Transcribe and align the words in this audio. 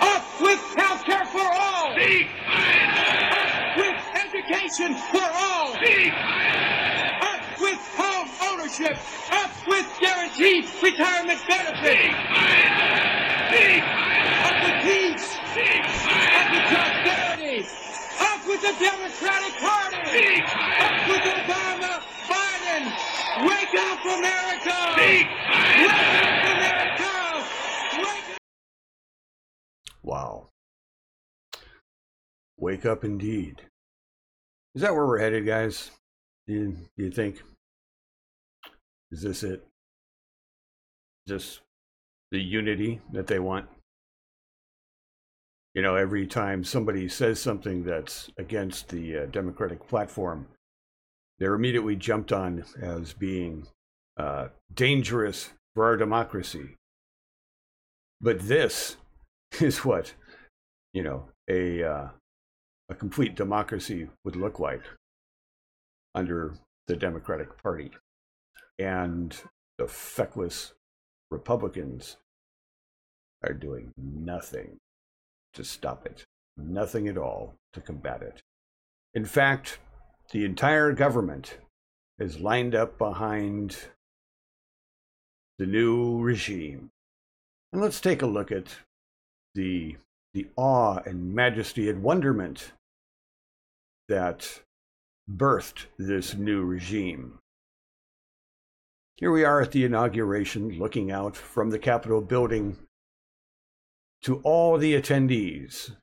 Up 0.00 0.24
with 0.40 0.60
health 0.76 1.04
care 1.04 1.24
for 1.26 1.44
all! 1.44 1.92
Speak! 1.92 2.26
Up 2.48 3.76
with 3.76 3.96
education 4.16 4.94
for 5.12 5.22
all! 5.22 5.74
Speak! 5.74 6.12
Up 7.20 7.60
with 7.60 7.80
home 7.96 8.28
ownership! 8.48 8.96
Up 9.30 9.50
with 9.68 9.86
guaranteed 10.00 10.64
retirement 10.82 11.40
benefits! 11.48 12.16
Speak! 13.48 13.82
Up 14.44 14.56
with 14.64 14.78
peace! 14.84 15.28
Speak! 15.52 15.84
Up 15.84 16.48
with 16.52 16.66
prosperity! 16.72 17.66
Up 18.20 18.40
with 18.48 18.60
the 18.62 18.74
Democratic 18.80 19.54
Party! 19.60 20.00
Speak! 20.08 20.44
Up 20.80 21.08
with 21.08 21.24
Obama! 21.28 22.00
Biden! 22.28 22.84
Wake 23.44 23.74
up, 23.76 24.00
America! 24.04 24.76
Speak! 24.96 25.26
Wake 25.28 25.92
up, 25.92 26.44
America! 26.56 27.12
Wake 27.98 28.28
up! 28.34 28.40
Wow. 30.02 30.48
Wake 32.56 32.86
up 32.86 33.04
indeed. 33.04 33.62
Is 34.74 34.82
that 34.82 34.94
where 34.94 35.06
we're 35.06 35.18
headed, 35.18 35.46
guys? 35.46 35.90
Do 36.46 36.54
you, 36.54 36.76
do 36.96 37.04
you 37.04 37.10
think? 37.10 37.42
Is 39.10 39.22
this 39.22 39.42
it? 39.42 39.66
Just 41.26 41.60
the 42.30 42.40
unity 42.40 43.00
that 43.12 43.26
they 43.26 43.38
want? 43.38 43.66
You 45.74 45.82
know, 45.82 45.94
every 45.94 46.26
time 46.26 46.64
somebody 46.64 47.08
says 47.08 47.40
something 47.40 47.84
that's 47.84 48.30
against 48.38 48.88
the 48.88 49.18
uh, 49.18 49.26
Democratic 49.26 49.86
platform, 49.86 50.48
they're 51.38 51.54
immediately 51.54 51.96
jumped 51.96 52.32
on 52.32 52.64
as 52.80 53.12
being 53.12 53.66
uh, 54.16 54.48
dangerous 54.74 55.50
for 55.74 55.84
our 55.84 55.96
democracy. 55.96 56.76
But 58.20 58.40
this 58.40 58.96
is 59.60 59.84
what 59.84 60.14
you 60.92 61.02
know 61.02 61.28
a 61.48 61.82
uh, 61.82 62.08
a 62.88 62.94
complete 62.94 63.34
democracy 63.34 64.08
would 64.24 64.36
look 64.36 64.58
like 64.58 64.82
under 66.14 66.54
the 66.86 66.96
Democratic 66.96 67.60
Party, 67.62 67.90
and 68.78 69.36
the 69.78 69.86
feckless 69.86 70.72
Republicans 71.30 72.16
are 73.44 73.54
doing 73.54 73.92
nothing 73.96 74.76
to 75.54 75.64
stop 75.64 76.04
it, 76.04 76.24
nothing 76.56 77.08
at 77.08 77.16
all 77.16 77.54
to 77.72 77.80
combat 77.80 78.22
it. 78.22 78.40
In 79.14 79.24
fact, 79.24 79.78
the 80.32 80.44
entire 80.44 80.92
government 80.92 81.58
is 82.18 82.40
lined 82.40 82.74
up 82.74 82.98
behind 82.98 83.76
the 85.58 85.66
new 85.66 86.20
regime. 86.20 86.90
And 87.72 87.80
let's 87.80 88.00
take 88.00 88.22
a 88.22 88.26
look 88.26 88.52
at 88.52 88.66
the, 89.54 89.96
the 90.34 90.46
awe 90.56 91.00
and 91.04 91.34
majesty 91.34 91.88
and 91.88 92.02
wonderment 92.02 92.72
that 94.08 94.60
birthed 95.28 95.86
this 95.98 96.34
new 96.34 96.64
regime. 96.64 97.38
Here 99.16 99.30
we 99.30 99.44
are 99.44 99.60
at 99.60 99.72
the 99.72 99.84
inauguration, 99.84 100.78
looking 100.78 101.10
out 101.10 101.36
from 101.36 101.70
the 101.70 101.78
Capitol 101.78 102.20
building 102.20 102.78
to 104.22 104.40
all 104.42 104.78
the 104.78 104.94
attendees 104.94 105.94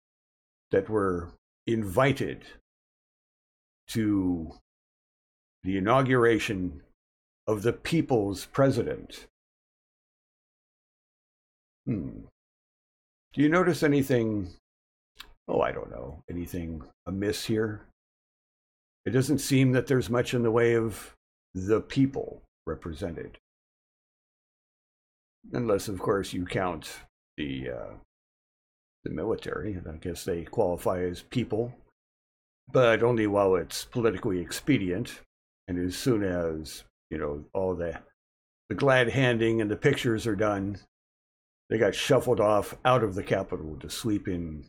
that 0.72 0.90
were 0.90 1.31
invited 1.66 2.44
to 3.88 4.52
the 5.64 5.78
inauguration 5.78 6.81
of 7.45 7.64
the 7.64 7.73
people's 7.73 8.45
president. 8.45 9.25
Hmm. 11.86 12.25
Do 13.38 13.44
you 13.44 13.50
notice 13.50 13.84
anything? 13.84 14.50
Oh, 15.48 15.62
I 15.62 15.72
don't 15.72 15.92
know. 15.92 16.24
Anything 16.28 16.82
amiss 17.06 17.46
here? 17.46 17.86
It 19.06 19.12
doesn't 19.12 19.38
seem 19.38 19.74
that 19.74 19.86
there's 19.86 20.10
much 20.10 20.34
in 20.34 20.42
the 20.42 20.50
way 20.50 20.74
of 20.74 21.14
the 21.53 21.80
people 21.80 22.42
represented. 22.66 23.38
Unless, 25.53 25.88
of 25.88 26.00
course, 26.00 26.34
you 26.34 26.47
count 26.47 26.90
the 27.38 27.70
uh, 27.70 27.94
the 29.03 29.12
military. 29.12 29.74
And 29.74 29.88
I 29.88 29.97
guess 29.97 30.24
they 30.24 30.44
qualify 30.44 31.03
as 31.03 31.22
people, 31.22 31.76
but 32.72 33.03
only 33.03 33.28
while 33.28 33.56
it's 33.56 33.86
politically 33.86 34.40
expedient. 34.40 35.22
And 35.68 35.78
as 35.78 35.96
soon 35.96 36.24
as 36.24 36.86
you 37.12 37.20
know 37.20 37.46
all 37.53 37.76
the 37.76 38.00
the 38.68 38.76
glad 38.76 39.09
handing 39.09 39.62
and 39.62 39.70
the 39.70 39.76
pictures 39.76 40.26
are 40.26 40.36
done, 40.36 40.80
they 41.69 41.78
got 41.78 41.95
shuffled 41.95 42.39
off 42.39 42.75
out 42.85 43.03
of 43.03 43.16
the 43.16 43.23
Capitol 43.23 43.78
to 43.79 43.89
sleep 43.89 44.28
in 44.28 44.66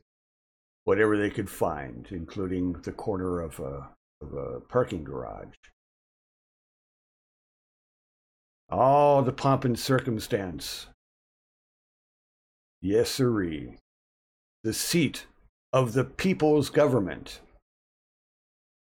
whatever 0.85 1.17
they 1.17 1.31
could 1.31 1.51
find, 1.51 2.09
including 2.11 2.73
the 2.83 2.93
corner 2.93 3.41
of 3.41 3.61
a, 3.61 3.91
of 4.21 4.33
a 4.33 4.61
parking 4.61 5.05
garage. 5.05 5.55
All 8.71 9.23
the 9.23 9.33
pomp 9.33 9.65
and 9.65 9.79
circumstance. 9.79 10.87
Yes, 12.81 13.11
sirree. 13.11 13.77
The 14.65 14.75
seat 14.75 15.27
of 15.73 15.93
the 15.93 16.05
people's 16.05 16.71
government. 16.71 17.41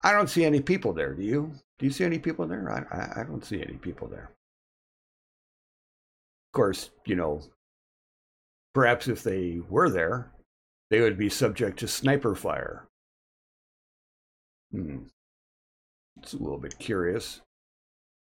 I 0.04 0.12
don't 0.12 0.30
see 0.30 0.44
any 0.44 0.62
people 0.62 0.94
there. 0.94 1.14
Do 1.14 1.24
you? 1.24 1.54
Do 1.80 1.86
you 1.86 1.92
see 1.92 2.04
any 2.04 2.20
people 2.20 2.46
there? 2.46 2.70
I, 2.70 2.96
I, 2.96 3.22
I 3.22 3.24
don't 3.24 3.44
see 3.44 3.62
any 3.62 3.76
people 3.76 4.08
there. 4.08 4.32
Of 6.50 6.56
course, 6.56 6.92
you 7.06 7.16
know, 7.16 7.42
perhaps 8.74 9.08
if 9.08 9.24
they 9.24 9.62
were 9.70 9.90
there, 9.90 10.32
they 10.90 11.02
would 11.02 11.18
be 11.18 11.30
subject 11.30 11.80
to 11.80 11.88
sniper 11.88 12.36
fire. 12.36 12.88
Hmm. 14.72 15.04
It's 16.22 16.34
a 16.34 16.38
little 16.38 16.60
bit 16.60 16.80
curious. 16.80 17.42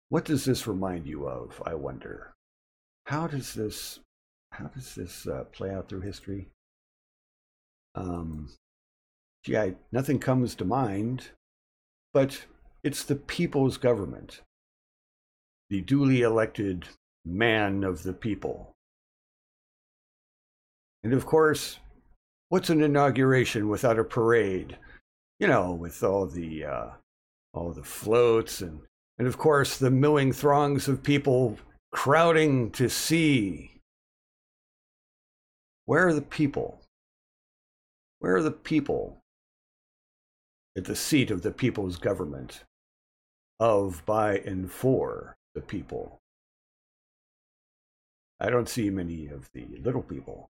What 0.09 0.25
does 0.25 0.46
this 0.46 0.68
remind 0.68 1.07
you 1.07 1.28
of, 1.28 1.62
I 1.66 1.74
wonder? 1.74 2.34
How 3.06 3.28
does 3.28 3.53
this 3.53 4.00
how 4.52 4.66
does 4.68 4.96
this 4.96 5.28
uh, 5.28 5.44
play 5.52 5.72
out 5.72 5.90
through 5.90 6.02
history? 6.02 6.47
Um, 7.96 8.50
gee, 9.44 9.57
I, 9.57 9.75
nothing 9.91 10.19
comes 10.19 10.56
to 10.56 10.66
mind, 10.66 11.30
but 12.13 12.46
it's 12.84 13.03
the 13.03 13.16
people's 13.16 13.78
government, 13.78 14.41
the 15.69 15.81
duly 15.81 16.22
elected 16.22 16.88
man 17.25 17.84
of 17.84 18.03
the 18.03 18.13
people. 18.13 18.74
And 21.07 21.13
of 21.13 21.25
course, 21.25 21.79
what's 22.50 22.69
an 22.69 22.81
inauguration 22.81 23.69
without 23.69 23.97
a 23.97 24.03
parade? 24.03 24.78
You 25.40 25.47
know, 25.47 25.72
with 25.72 26.03
all 26.03 26.28
the 26.28 26.66
uh, 26.66 26.88
all 27.53 27.72
the 27.72 27.81
floats 27.81 28.59
and 28.59 28.81
and 29.18 29.25
of 29.25 29.38
course 29.38 29.78
the 29.78 29.90
milling 29.90 30.34
throngs 30.34 30.90
of 30.90 31.01
people 31.01 31.59
crowding 31.94 32.72
to 32.72 32.90
see. 32.90 33.79
Where 35.85 36.07
are 36.07 36.13
the 36.13 36.22
people? 36.22 36.81
Where 38.19 38.35
are 38.35 38.44
the 38.44 38.51
people 38.51 39.22
at 40.75 40.84
the 40.84 40.95
seat 40.97 41.31
of 41.31 41.41
the 41.41 41.51
people's 41.51 41.95
government, 41.95 42.66
of, 43.62 44.06
by, 44.06 44.39
and 44.39 44.69
for 44.69 45.38
the 45.56 45.62
people? 45.62 46.19
I 48.41 48.50
don't 48.50 48.68
see 48.68 48.89
many 48.89 49.28
of 49.28 49.50
the 49.53 49.68
little 49.81 50.03
people. 50.03 50.50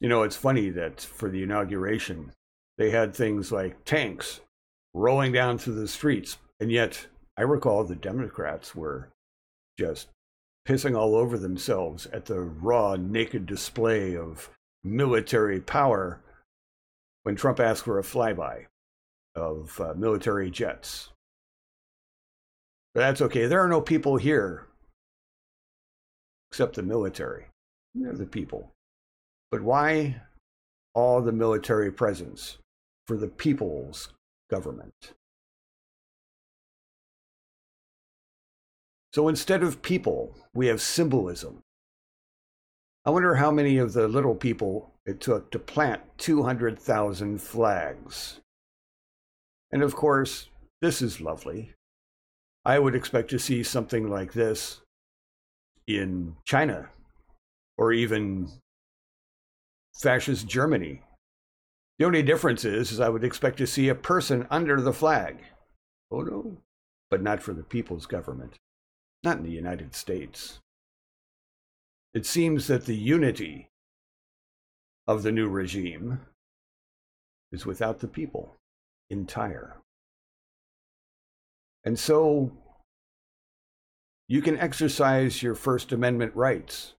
You 0.00 0.08
know, 0.08 0.22
it's 0.22 0.36
funny 0.36 0.70
that 0.70 1.00
for 1.00 1.30
the 1.30 1.42
inauguration, 1.42 2.32
they 2.78 2.90
had 2.90 3.14
things 3.14 3.52
like 3.52 3.84
tanks 3.84 4.40
rolling 4.92 5.32
down 5.32 5.58
through 5.58 5.74
the 5.74 5.88
streets. 5.88 6.36
And 6.60 6.70
yet, 6.70 7.06
I 7.36 7.42
recall 7.42 7.84
the 7.84 7.94
Democrats 7.94 8.74
were 8.74 9.08
just 9.78 10.08
pissing 10.66 10.96
all 10.96 11.14
over 11.14 11.38
themselves 11.38 12.06
at 12.06 12.26
the 12.26 12.40
raw, 12.40 12.96
naked 12.96 13.46
display 13.46 14.16
of 14.16 14.50
military 14.82 15.60
power 15.60 16.20
when 17.22 17.36
Trump 17.36 17.60
asked 17.60 17.84
for 17.84 17.98
a 17.98 18.02
flyby 18.02 18.66
of 19.34 19.80
uh, 19.80 19.94
military 19.96 20.50
jets. 20.50 21.10
But 22.94 23.00
that's 23.00 23.22
okay. 23.22 23.46
There 23.46 23.60
are 23.60 23.68
no 23.68 23.80
people 23.80 24.16
here 24.16 24.66
except 26.50 26.76
the 26.76 26.82
military. 26.82 27.46
They're 27.94 28.12
the 28.12 28.26
people. 28.26 28.70
But 29.54 29.62
why 29.62 30.20
all 30.94 31.22
the 31.22 31.30
military 31.30 31.92
presence 31.92 32.58
for 33.06 33.16
the 33.16 33.28
people's 33.28 34.08
government? 34.50 35.12
So 39.12 39.28
instead 39.28 39.62
of 39.62 39.80
people, 39.80 40.36
we 40.54 40.66
have 40.66 40.80
symbolism. 40.80 41.62
I 43.04 43.10
wonder 43.10 43.36
how 43.36 43.52
many 43.52 43.76
of 43.78 43.92
the 43.92 44.08
little 44.08 44.34
people 44.34 44.90
it 45.06 45.20
took 45.20 45.52
to 45.52 45.60
plant 45.60 46.02
200,000 46.18 47.40
flags. 47.40 48.40
And 49.70 49.84
of 49.84 49.94
course, 49.94 50.48
this 50.82 51.00
is 51.00 51.20
lovely. 51.20 51.74
I 52.64 52.80
would 52.80 52.96
expect 52.96 53.30
to 53.30 53.38
see 53.38 53.62
something 53.62 54.10
like 54.10 54.32
this 54.32 54.80
in 55.86 56.34
China 56.44 56.88
or 57.78 57.92
even 57.92 58.50
fascist 59.94 60.46
Germany. 60.46 61.02
The 61.98 62.04
only 62.04 62.22
difference 62.22 62.64
is, 62.64 62.92
is 62.92 63.00
I 63.00 63.08
would 63.08 63.24
expect 63.24 63.58
to 63.58 63.66
see 63.66 63.88
a 63.88 63.94
person 63.94 64.46
under 64.50 64.80
the 64.80 64.92
flag. 64.92 65.38
Oh 66.10 66.20
no, 66.20 66.58
but 67.10 67.22
not 67.22 67.42
for 67.42 67.52
the 67.52 67.62
people's 67.62 68.06
government, 68.06 68.54
not 69.22 69.38
in 69.38 69.44
the 69.44 69.50
United 69.50 69.94
States. 69.94 70.58
It 72.12 72.26
seems 72.26 72.66
that 72.66 72.86
the 72.86 72.96
unity 72.96 73.68
of 75.06 75.22
the 75.22 75.32
new 75.32 75.48
regime 75.48 76.20
is 77.52 77.66
without 77.66 78.00
the 78.00 78.08
people 78.08 78.56
entire. 79.10 79.76
And 81.84 81.98
so 81.98 82.52
you 84.28 84.40
can 84.40 84.58
exercise 84.58 85.42
your 85.42 85.54
First 85.54 85.92
Amendment 85.92 86.34
rights 86.34 86.94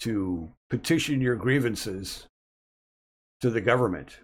to 0.00 0.50
petition 0.70 1.20
your 1.20 1.36
grievances 1.36 2.26
to 3.40 3.50
the 3.50 3.60
government 3.60 4.18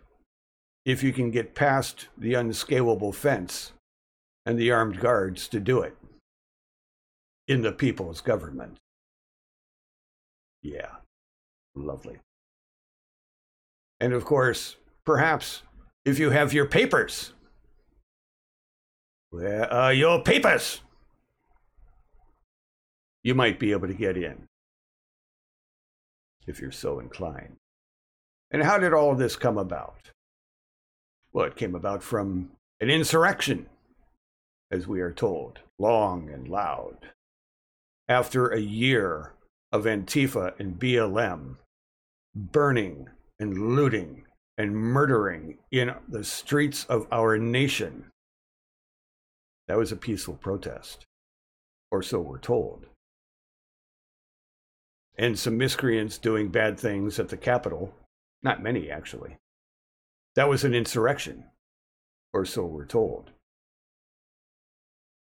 if 0.85 1.03
you 1.03 1.13
can 1.13 1.31
get 1.31 1.55
past 1.55 2.09
the 2.19 2.35
unscalable 2.35 3.13
fence 3.13 3.73
and 4.45 4.59
the 4.59 4.71
armed 4.71 5.01
guards 5.01 5.49
to 5.49 5.59
do 5.59 5.81
it 5.81 5.97
in 7.49 7.63
the 7.63 7.73
people's 7.73 8.21
government. 8.21 8.77
Yeah, 10.63 10.97
lovely. 11.75 12.19
And 14.01 14.13
of 14.13 14.25
course, 14.25 14.77
perhaps 15.07 15.63
if 16.05 16.19
you 16.19 16.31
have 16.31 16.53
your 16.53 16.67
papers, 16.67 17.33
where 19.31 19.73
are 19.73 19.93
your 19.93 20.23
papers? 20.23 20.81
You 23.23 23.35
might 23.35 23.59
be 23.59 23.73
able 23.73 23.89
to 23.89 23.95
get 23.95 24.19
in 24.19 24.47
if 26.47 26.61
you're 26.61 26.73
so 26.73 26.99
inclined. 26.99 27.57
And 28.51 28.63
how 28.63 28.79
did 28.79 28.93
all 28.93 29.15
this 29.15 29.37
come 29.37 29.59
about? 29.59 30.11
Well, 31.33 31.47
it 31.47 31.57
came 31.57 31.75
about 31.75 32.03
from 32.03 32.51
an 32.81 32.91
insurrection, 32.91 33.67
as 34.71 34.87
we 34.87 35.01
are 35.01 35.13
told, 35.13 35.61
long 35.79 36.31
and 36.31 36.49
loud. 36.49 37.11
After 38.09 38.49
a 38.49 38.61
year 38.61 39.33
of 39.73 39.85
Antifa 39.85 40.59
and 40.61 40.79
BLM 40.79 41.57
burning 42.35 43.09
and 43.41 43.75
looting 43.75 44.25
and 44.57 44.77
murdering 44.77 45.59
in 45.73 45.93
the 46.09 46.23
streets 46.23 46.85
of 46.85 47.09
our 47.11 47.39
nation, 47.39 48.07
that 49.67 49.79
was 49.79 49.91
a 49.91 49.97
peaceful 49.97 50.35
protest, 50.35 51.07
or 51.91 52.03
so 52.03 52.21
we're 52.21 52.39
told. 52.39 52.87
And 55.17 55.39
some 55.39 55.57
miscreants 55.57 56.19
doing 56.19 56.49
bad 56.49 56.79
things 56.79 57.19
at 57.19 57.29
the 57.29 57.37
Capitol 57.37 57.95
not 58.45 58.63
many, 58.63 58.91
actually. 58.91 59.39
That 60.37 60.49
was 60.49 60.65
an 60.65 60.75
insurrection, 60.75 61.45
or 62.33 62.45
so 62.45 62.65
we're 62.67 62.85
told. 62.85 63.31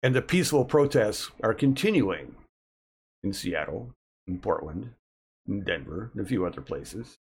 And 0.03 0.15
the 0.15 0.23
peaceful 0.23 0.65
protests 0.65 1.31
are 1.43 1.55
continuing 1.55 2.37
in 3.25 3.33
Seattle, 3.33 3.95
in 4.27 4.39
Portland, 4.39 4.91
in 5.49 5.65
Denver, 5.65 6.11
and 6.15 6.25
a 6.25 6.29
few 6.29 6.45
other 6.45 6.61
places. 6.61 7.17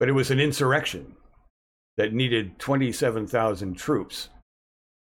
But 0.00 0.08
it 0.08 0.12
was 0.12 0.32
an 0.32 0.40
insurrection 0.40 1.14
that 1.96 2.12
needed 2.12 2.58
27,000 2.58 3.74
troops 3.74 4.30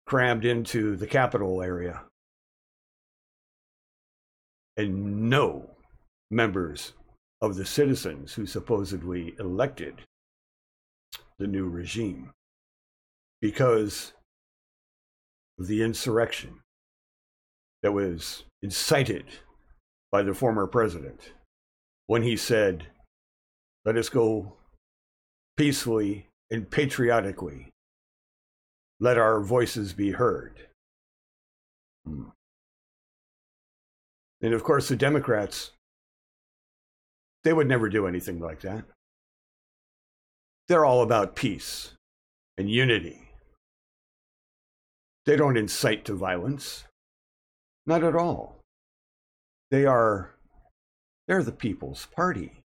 crammed 0.05 0.43
into 0.43 0.97
the 0.97 1.07
capital 1.07 1.61
area. 1.61 2.01
And 4.81 5.29
no 5.29 5.69
members 6.31 6.93
of 7.39 7.55
the 7.55 7.67
citizens 7.67 8.33
who 8.33 8.47
supposedly 8.47 9.35
elected 9.37 10.01
the 11.37 11.45
new 11.45 11.69
regime 11.69 12.31
because 13.41 14.13
of 15.59 15.67
the 15.67 15.83
insurrection 15.83 16.61
that 17.83 17.91
was 17.91 18.45
incited 18.63 19.25
by 20.11 20.23
the 20.23 20.33
former 20.33 20.65
president 20.65 21.33
when 22.07 22.23
he 22.23 22.35
said, 22.35 22.87
Let 23.85 23.97
us 23.97 24.09
go 24.09 24.53
peacefully 25.57 26.25
and 26.49 26.67
patriotically. 26.67 27.69
Let 28.99 29.19
our 29.19 29.41
voices 29.41 29.93
be 29.93 30.09
heard. 30.09 30.69
Hmm. 32.03 32.29
And 34.41 34.53
of 34.53 34.63
course, 34.63 34.87
the 34.87 34.95
Democrats 34.95 35.71
they 37.43 37.53
would 37.53 37.67
never 37.67 37.89
do 37.89 38.07
anything 38.07 38.39
like 38.39 38.61
that. 38.61 38.83
They're 40.67 40.85
all 40.85 41.01
about 41.01 41.35
peace 41.35 41.93
and 42.57 42.69
unity. 42.69 43.29
They 45.25 45.35
don't 45.35 45.57
incite 45.57 46.05
to 46.05 46.13
violence. 46.13 46.85
Not 47.85 48.03
at 48.03 48.15
all. 48.15 48.59
They 49.71 49.85
are 49.85 50.35
they're 51.27 51.43
the 51.43 51.51
people's 51.51 52.07
party. 52.15 52.61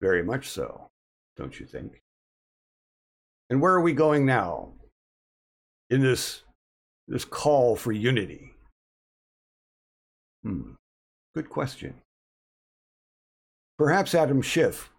Very 0.00 0.22
much 0.22 0.48
so, 0.48 0.88
don't 1.36 1.58
you 1.60 1.66
think? 1.66 2.00
And 3.48 3.60
where 3.60 3.72
are 3.72 3.80
we 3.80 3.92
going 3.92 4.26
now 4.26 4.72
in 5.90 6.00
this 6.00 6.42
this 7.08 7.24
call 7.24 7.76
for 7.76 7.92
unity? 7.92 8.51
Hmm. 10.42 10.72
Good 11.34 11.48
question. 11.48 11.94
Perhaps 13.78 14.14
Adam 14.14 14.42
Schiff 14.42 14.90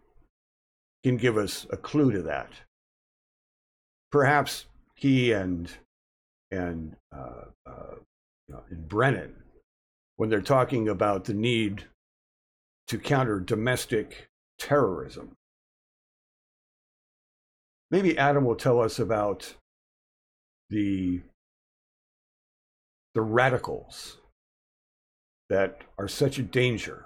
can 1.04 1.18
give 1.18 1.38
us 1.38 1.68
a 1.70 1.78
clue 1.78 2.12
to 2.12 2.22
that. 2.24 2.52
Perhaps 4.12 4.66
he 4.96 5.32
and 5.32 5.72
and, 6.52 6.96
uh, 7.12 7.46
uh, 7.66 7.96
you 8.48 8.54
know, 8.54 8.64
and 8.70 8.88
Brennan, 8.88 9.34
when 10.18 10.30
they're 10.30 10.42
talking 10.42 10.88
about 10.88 11.26
the 11.26 11.34
need 11.34 11.86
to 12.88 13.00
counter 13.00 13.40
domestic 13.40 14.28
terrorism, 14.60 15.32
maybe 17.90 18.18
Adam 18.18 18.46
will 18.46 18.56
tell 18.56 18.80
us 18.80 19.00
about 19.00 19.56
the 20.70 21.22
the 23.16 23.22
radicals 23.22 24.18
that 25.54 25.82
are 26.00 26.08
such 26.08 26.40
a 26.40 26.42
danger. 26.42 27.06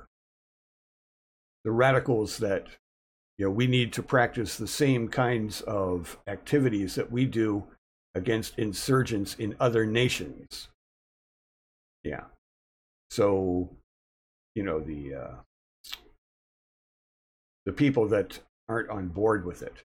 The 1.66 1.72
radicals 1.72 2.38
that 2.38 2.68
you 3.38 3.46
know 3.46 3.52
we 3.52 3.68
need 3.68 3.92
to 3.94 4.02
practice 4.02 4.56
the 4.56 4.68
same 4.68 5.10
kinds 5.10 5.60
of 5.62 6.18
activities 6.28 6.96
that 6.96 7.12
we 7.12 7.26
do 7.26 7.66
against 8.16 8.58
insurgents 8.58 9.36
in 9.36 9.58
other 9.60 9.86
nations. 9.86 10.70
Yeah. 12.06 12.24
So 13.10 13.70
you 14.56 14.64
know 14.64 14.80
the 14.80 15.14
uh, 15.14 15.36
the 17.66 17.74
people 17.74 18.08
that 18.08 18.40
aren't 18.70 18.90
on 18.90 19.10
board 19.10 19.46
with 19.46 19.62
it 19.62 19.84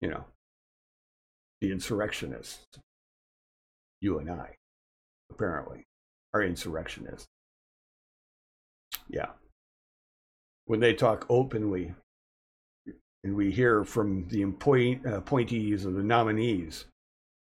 you 0.00 0.08
know 0.08 0.24
the 1.60 1.70
insurrectionists 1.70 2.66
you 4.00 4.18
and 4.18 4.30
i 4.30 4.54
apparently 5.30 5.84
are 6.32 6.42
insurrectionists 6.42 7.28
yeah 9.08 9.30
when 10.66 10.80
they 10.80 10.92
talk 10.92 11.24
openly, 11.30 11.94
and 13.24 13.34
we 13.34 13.50
hear 13.50 13.84
from 13.84 14.28
the 14.28 14.44
uh, 14.44 15.16
appointees 15.16 15.86
or 15.86 15.90
the 15.90 16.02
nominees, 16.02 16.84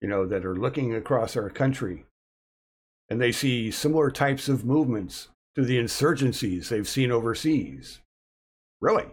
you 0.00 0.08
know, 0.08 0.26
that 0.26 0.44
are 0.44 0.56
looking 0.56 0.94
across 0.94 1.36
our 1.36 1.50
country, 1.50 2.04
and 3.08 3.20
they 3.20 3.32
see 3.32 3.70
similar 3.70 4.10
types 4.10 4.48
of 4.48 4.64
movements 4.64 5.28
to 5.54 5.64
the 5.64 5.78
insurgencies 5.78 6.68
they've 6.68 6.88
seen 6.88 7.10
overseas. 7.10 8.00
Really? 8.80 9.06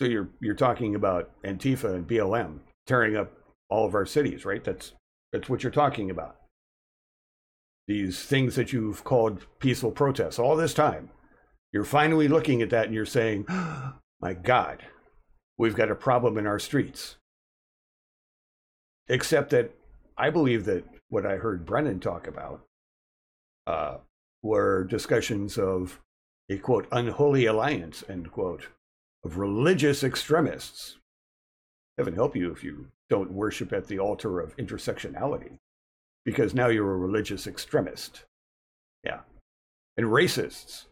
So 0.00 0.06
you're 0.06 0.28
you're 0.40 0.54
talking 0.54 0.94
about 0.94 1.30
Antifa 1.42 1.94
and 1.94 2.06
BLM 2.06 2.60
tearing 2.86 3.16
up 3.16 3.32
all 3.68 3.84
of 3.84 3.94
our 3.94 4.06
cities, 4.06 4.44
right? 4.44 4.62
That's 4.62 4.92
that's 5.32 5.48
what 5.48 5.62
you're 5.62 5.72
talking 5.72 6.10
about. 6.10 6.37
These 7.88 8.22
things 8.22 8.54
that 8.54 8.72
you've 8.72 9.02
called 9.02 9.46
peaceful 9.58 9.90
protests 9.90 10.38
all 10.38 10.54
this 10.54 10.74
time 10.74 11.10
you're 11.72 11.84
finally 11.84 12.28
looking 12.28 12.62
at 12.62 12.70
that 12.70 12.86
and 12.86 12.94
you're 12.94 13.06
saying, 13.06 13.44
oh, 13.48 13.94
my 14.20 14.34
God, 14.34 14.82
we've 15.56 15.76
got 15.76 15.90
a 15.90 15.94
problem 15.94 16.38
in 16.38 16.46
our 16.46 16.58
streets. 16.58 17.16
Except 19.08 19.50
that 19.50 19.74
I 20.16 20.30
believe 20.30 20.64
that 20.64 20.84
what 21.08 21.24
I 21.24 21.36
heard 21.36 21.64
Brennan 21.64 22.00
talk 22.00 22.26
about 22.26 22.62
uh, 23.66 23.98
were 24.42 24.84
discussions 24.84 25.56
of 25.56 26.00
a 26.50 26.58
quote, 26.58 26.86
unholy 26.90 27.46
alliance, 27.46 28.02
end 28.08 28.32
quote, 28.32 28.68
of 29.24 29.38
religious 29.38 30.02
extremists. 30.02 30.96
Heaven 31.96 32.14
help 32.14 32.36
you 32.36 32.50
if 32.50 32.64
you 32.64 32.88
don't 33.10 33.32
worship 33.32 33.72
at 33.72 33.86
the 33.86 33.98
altar 33.98 34.40
of 34.40 34.56
intersectionality, 34.56 35.58
because 36.28 36.52
now 36.52 36.68
you're 36.68 36.92
a 36.92 36.98
religious 36.98 37.46
extremist. 37.46 38.26
Yeah. 39.02 39.20
And 39.96 40.08
racists 40.08 40.84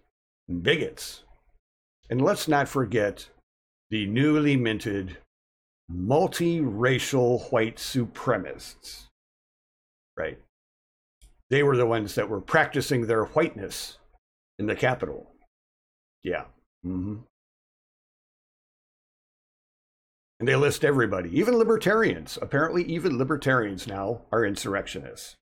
and 0.49 0.62
bigots. 0.62 1.25
And 2.09 2.23
let's 2.23 2.49
not 2.49 2.69
forget 2.69 3.28
the 3.90 4.07
newly 4.07 4.57
minted 4.57 5.19
multiracial 5.93 7.52
white 7.52 7.76
supremacists. 7.76 9.09
Right? 10.16 10.38
They 11.50 11.62
were 11.62 11.76
the 11.76 11.85
ones 11.85 12.14
that 12.14 12.31
were 12.31 12.40
practicing 12.40 13.07
their 13.07 13.26
whiteness 13.26 13.99
in 14.59 14.64
the 14.64 14.75
Capitol. 14.75 15.31
Yeah. 16.23 16.45
Mm-hmm. 16.83 17.16
And 20.38 20.47
they 20.47 20.57
list 20.57 20.85
everybody, 20.85 21.31
even 21.38 21.57
libertarians. 21.57 22.38
Apparently, 22.43 22.85
even 22.85 23.16
libertarians 23.16 23.87
now 23.87 24.23
are 24.31 24.45
insurrectionists. 24.45 25.35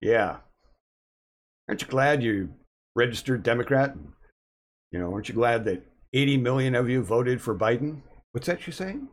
Yeah. 0.00 0.38
Aren't 1.68 1.82
you 1.82 1.88
glad 1.88 2.22
you 2.22 2.50
registered 2.96 3.42
Democrat? 3.42 3.94
You 4.90 4.98
know, 4.98 5.12
aren't 5.12 5.28
you 5.28 5.34
glad 5.34 5.64
that 5.64 5.86
80 6.12 6.38
million 6.38 6.74
of 6.74 6.88
you 6.88 7.02
voted 7.02 7.40
for 7.40 7.54
Biden? 7.54 8.02
What's 8.32 8.46
that 8.46 8.66
you're 8.66 8.74
saying? 8.74 9.08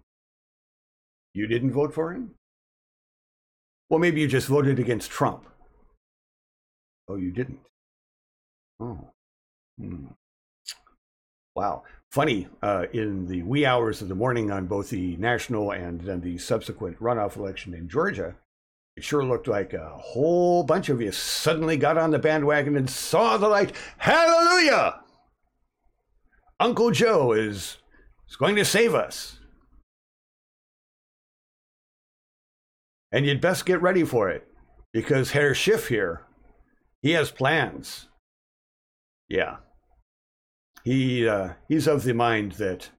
You 1.34 1.48
didn't 1.48 1.72
vote 1.72 1.94
for 1.94 2.13
him? 2.13 2.32
Well, 3.89 4.00
maybe 4.00 4.22
you 4.22 4.27
just 4.27 4.48
voted 4.48 4.80
against 4.80 5.12
Trump. 5.12 5.46
Oh, 7.08 7.15
you 7.15 7.32
didn't? 7.32 7.60
Oh. 8.80 9.12
Hmm. 9.80 10.08
Wow. 11.56 11.84
Funny, 12.13 12.48
uh, 12.62 12.86
in 12.93 13.25
the 13.25 13.41
wee 13.41 13.65
hours 13.65 14.03
of 14.03 14.08
the 14.08 14.13
morning 14.13 14.51
on 14.51 14.67
both 14.67 14.91
the 14.91 15.17
national 15.17 15.72
and 15.72 16.00
then 16.01 16.22
the 16.22 16.38
subsequent 16.38 17.00
runoff 17.00 17.36
election 17.36 17.74
in 17.74 17.89
Georgia, 17.89 18.36
it 18.96 19.03
sure 19.03 19.25
looked 19.25 19.48
like 19.48 19.74
a 19.74 19.98
whole 19.98 20.63
bunch 20.63 20.89
of 20.89 21.01
you 21.01 21.12
suddenly 21.12 21.75
got 21.75 21.98
on 21.98 22.12
the 22.12 22.20
bandwagon 22.20 22.75
and 22.75 22.88
saw 22.88 23.38
the 23.38 23.48
light. 23.48 23.72
Hallelujah! 23.98 25.01
Uncle 26.60 26.91
Joe 26.91 27.32
is, 27.32 27.79
is 28.29 28.36
going 28.36 28.58
to 28.58 28.63
save 28.63 28.93
us. 28.93 29.39
And 33.12 33.25
you'd 33.25 33.41
best 33.41 33.65
get 33.65 33.82
ready 33.82 34.03
for 34.03 34.29
it 34.29 34.48
because 34.91 35.32
Herr 35.32 35.55
Schiff 35.55 35.88
here, 35.88 36.27
he 37.01 37.13
has 37.13 37.32
plans. 37.32 38.08
Yeah. 39.27 39.55
He, 40.84 41.28
uh, 41.28 41.54
he's 41.68 41.88
of 41.88 42.04
the 42.04 42.13
mind 42.13 42.54
that 42.54 42.90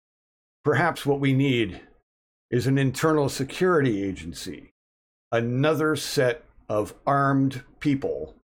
perhaps 0.64 1.05
what 1.05 1.21
we 1.21 1.33
need 1.33 1.81
is 2.50 2.67
an 2.67 2.79
internal 2.79 3.29
security 3.29 4.03
agency 4.03 4.75
another 5.35 5.97
set 5.97 6.45
of 6.69 6.95
armed 7.05 7.64
people, 7.81 8.37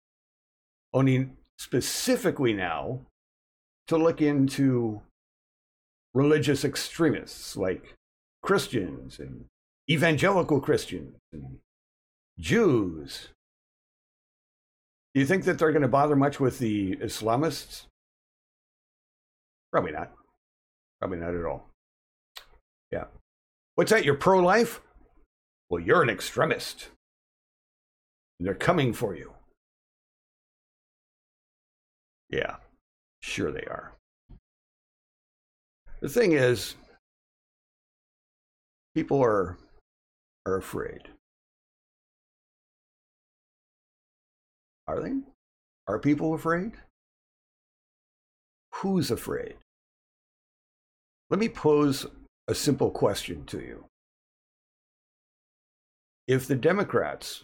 only 0.91 1.29
specifically 1.57 2.51
now 2.51 2.99
to 3.87 3.95
look 3.95 4.21
into 4.21 5.01
religious 6.15 6.65
extremists 6.65 7.55
like 7.55 7.93
Christians 8.41 9.19
and 9.19 9.45
evangelical 9.89 10.59
Christians 10.59 11.15
and 11.31 11.59
Jews. 12.39 13.29
Do 15.13 15.19
you 15.19 15.27
think 15.27 15.43
that 15.43 15.59
they're 15.59 15.71
going 15.71 15.83
to 15.83 15.87
bother 15.87 16.15
much 16.15 16.39
with 16.39 16.57
the 16.57 16.95
Islamists? 16.95 17.85
Probably 19.71 19.91
not. 19.91 20.11
Probably 20.99 21.17
not 21.17 21.35
at 21.35 21.45
all. 21.45 21.69
Yeah. 22.91 23.05
What's 23.75 23.91
that? 23.91 24.03
You're 24.03 24.15
pro 24.15 24.39
life? 24.39 24.81
Well, 25.69 25.81
you're 25.81 26.01
an 26.01 26.09
extremist. 26.09 26.89
They're 28.39 28.55
coming 28.55 28.93
for 28.93 29.15
you. 29.15 29.33
Yeah, 32.29 32.57
sure 33.21 33.51
they 33.51 33.65
are. 33.65 33.93
The 36.01 36.09
thing 36.09 36.33
is, 36.33 36.75
people 38.95 39.21
are, 39.21 39.57
are 40.45 40.57
afraid. 40.57 41.09
Are 44.87 45.01
they? 45.01 45.13
Are 45.87 45.99
people 45.99 46.33
afraid? 46.33 46.73
Who's 48.79 49.11
afraid? 49.11 49.55
Let 51.29 51.39
me 51.39 51.49
pose 51.49 52.05
a 52.47 52.55
simple 52.55 52.91
question 52.91 53.45
to 53.45 53.59
you 53.59 53.85
if 56.27 56.47
the 56.47 56.55
Democrats 56.55 57.43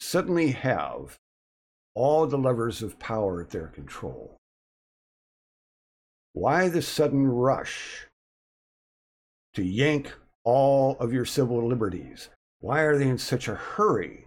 suddenly 0.00 0.52
have 0.52 1.18
all 1.94 2.26
the 2.26 2.38
levers 2.38 2.82
of 2.82 2.98
power 2.98 3.42
at 3.42 3.50
their 3.50 3.68
control, 3.68 4.36
why 6.32 6.68
the 6.68 6.82
sudden 6.82 7.28
rush 7.28 8.06
to 9.54 9.62
yank 9.62 10.12
all 10.44 10.96
of 10.98 11.12
your 11.12 11.24
civil 11.24 11.64
liberties? 11.68 12.30
Why 12.58 12.80
are 12.80 12.98
they 12.98 13.08
in 13.08 13.18
such 13.18 13.46
a 13.46 13.54
hurry 13.54 14.26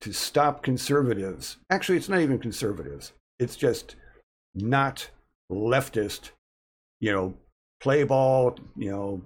to 0.00 0.12
stop 0.12 0.62
conservatives? 0.62 1.56
Actually, 1.70 1.98
it's 1.98 2.08
not 2.08 2.20
even 2.20 2.38
conservatives, 2.38 3.12
it's 3.38 3.56
just 3.56 3.96
not 4.54 5.10
leftist, 5.50 6.30
you 7.00 7.12
know, 7.12 7.34
play 7.80 8.04
ball, 8.04 8.56
you 8.76 8.90
know, 8.90 9.22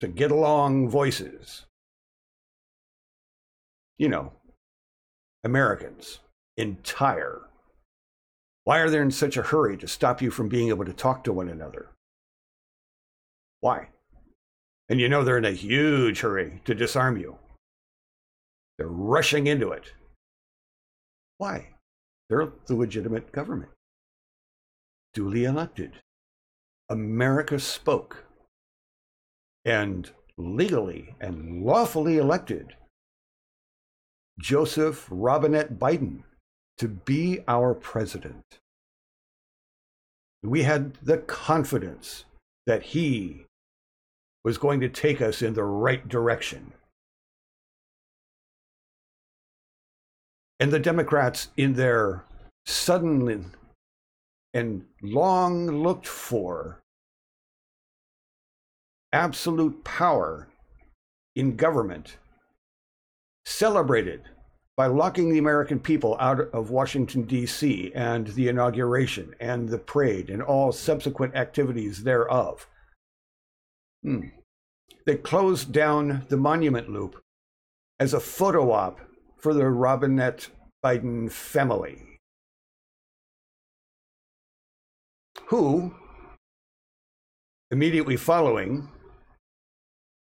to 0.00 0.08
get 0.08 0.30
along 0.30 0.88
voices. 0.88 1.66
You 3.98 4.08
know, 4.08 4.32
Americans, 5.44 6.20
entire. 6.56 7.42
Why 8.64 8.78
are 8.78 8.90
they 8.90 8.98
in 8.98 9.10
such 9.10 9.36
a 9.36 9.42
hurry 9.42 9.76
to 9.78 9.88
stop 9.88 10.22
you 10.22 10.30
from 10.30 10.48
being 10.48 10.68
able 10.68 10.84
to 10.84 10.92
talk 10.92 11.24
to 11.24 11.32
one 11.32 11.48
another? 11.48 11.90
Why? 13.60 13.88
And 14.88 15.00
you 15.00 15.08
know 15.08 15.22
they're 15.22 15.38
in 15.38 15.44
a 15.44 15.52
huge 15.52 16.20
hurry 16.20 16.60
to 16.64 16.74
disarm 16.74 17.16
you. 17.16 17.38
They're 18.78 18.88
rushing 18.88 19.46
into 19.46 19.70
it. 19.70 19.92
Why? 21.38 21.68
They're 22.32 22.50
the 22.64 22.76
legitimate 22.76 23.30
government, 23.30 23.72
duly 25.12 25.44
elected. 25.44 26.00
America 26.88 27.60
spoke 27.60 28.24
and 29.66 30.10
legally 30.38 31.14
and 31.20 31.62
lawfully 31.62 32.16
elected 32.16 32.74
Joseph 34.40 35.06
Robinette 35.10 35.78
Biden 35.78 36.22
to 36.78 36.88
be 36.88 37.40
our 37.46 37.74
president. 37.74 38.60
We 40.42 40.62
had 40.62 40.94
the 41.02 41.18
confidence 41.18 42.24
that 42.66 42.82
he 42.82 43.44
was 44.42 44.56
going 44.56 44.80
to 44.80 44.88
take 44.88 45.20
us 45.20 45.42
in 45.42 45.52
the 45.52 45.64
right 45.64 46.08
direction. 46.08 46.72
And 50.62 50.72
the 50.72 50.78
Democrats, 50.78 51.48
in 51.56 51.72
their 51.72 52.24
sudden 52.66 53.50
and 54.54 54.84
long 55.02 55.66
looked 55.66 56.06
for 56.06 56.80
absolute 59.12 59.82
power 59.82 60.46
in 61.34 61.56
government, 61.56 62.16
celebrated 63.44 64.22
by 64.76 64.86
locking 64.86 65.32
the 65.32 65.38
American 65.38 65.80
people 65.80 66.16
out 66.20 66.38
of 66.52 66.70
Washington, 66.70 67.22
D.C., 67.22 67.90
and 67.92 68.28
the 68.28 68.46
inauguration 68.46 69.34
and 69.40 69.68
the 69.68 69.78
parade 69.78 70.30
and 70.30 70.40
all 70.40 70.70
subsequent 70.70 71.34
activities 71.34 72.04
thereof. 72.04 72.68
Hmm. 74.04 74.28
They 75.06 75.16
closed 75.16 75.72
down 75.72 76.24
the 76.28 76.36
monument 76.36 76.88
loop 76.88 77.20
as 77.98 78.14
a 78.14 78.20
photo 78.20 78.70
op 78.70 79.00
for 79.42 79.52
the 79.52 79.66
Robinette 79.66 80.48
Biden 80.84 81.30
family, 81.30 82.00
who, 85.46 85.92
immediately 87.72 88.16
following 88.16 88.88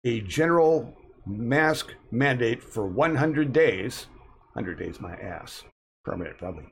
a 0.03 0.21
general 0.21 0.97
mask 1.27 1.93
mandate 2.09 2.63
for 2.63 2.87
100 2.87 3.53
days, 3.53 4.07
100 4.53 4.79
days 4.79 4.99
my 4.99 5.13
ass, 5.13 5.63
permanent 6.03 6.39
probably, 6.39 6.65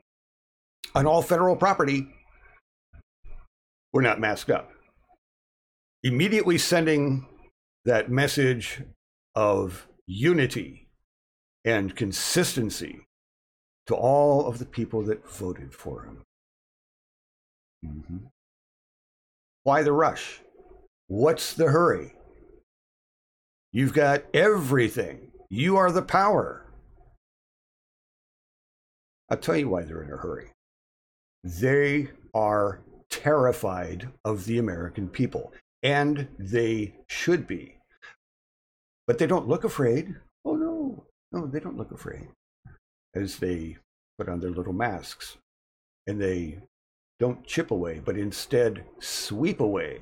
on 0.96 1.06
all 1.06 1.22
federal 1.22 1.54
property, 1.54 2.08
we're 3.92 4.02
not 4.02 4.18
masked 4.18 4.50
up. 4.50 4.72
Immediately 6.02 6.58
sending 6.58 7.26
that 7.84 8.10
message 8.10 8.82
of 9.36 9.86
unity 10.06 10.89
and 11.64 11.94
consistency 11.94 13.06
to 13.86 13.94
all 13.94 14.46
of 14.46 14.58
the 14.58 14.64
people 14.66 15.02
that 15.02 15.28
voted 15.28 15.74
for 15.74 16.04
him. 16.04 16.22
Mm-hmm. 17.84 18.26
Why 19.64 19.82
the 19.82 19.92
rush? 19.92 20.40
What's 21.08 21.54
the 21.54 21.66
hurry? 21.66 22.14
You've 23.72 23.92
got 23.92 24.24
everything. 24.34 25.32
You 25.48 25.76
are 25.76 25.92
the 25.92 26.02
power. 26.02 26.66
I'll 29.28 29.36
tell 29.36 29.56
you 29.56 29.68
why 29.68 29.82
they're 29.82 30.02
in 30.02 30.12
a 30.12 30.16
hurry. 30.16 30.52
They 31.44 32.08
are 32.34 32.80
terrified 33.10 34.08
of 34.24 34.44
the 34.44 34.58
American 34.58 35.08
people, 35.08 35.52
and 35.82 36.28
they 36.38 36.94
should 37.08 37.46
be. 37.46 37.76
But 39.06 39.18
they 39.18 39.26
don't 39.26 39.48
look 39.48 39.64
afraid. 39.64 40.16
No, 41.32 41.46
they 41.46 41.60
don't 41.60 41.76
look 41.76 41.92
afraid 41.92 42.28
as 43.14 43.36
they 43.36 43.76
put 44.18 44.28
on 44.28 44.40
their 44.40 44.50
little 44.50 44.72
masks 44.72 45.36
and 46.06 46.20
they 46.20 46.58
don't 47.18 47.46
chip 47.46 47.70
away, 47.70 48.00
but 48.04 48.16
instead 48.16 48.84
sweep 48.98 49.60
away 49.60 50.00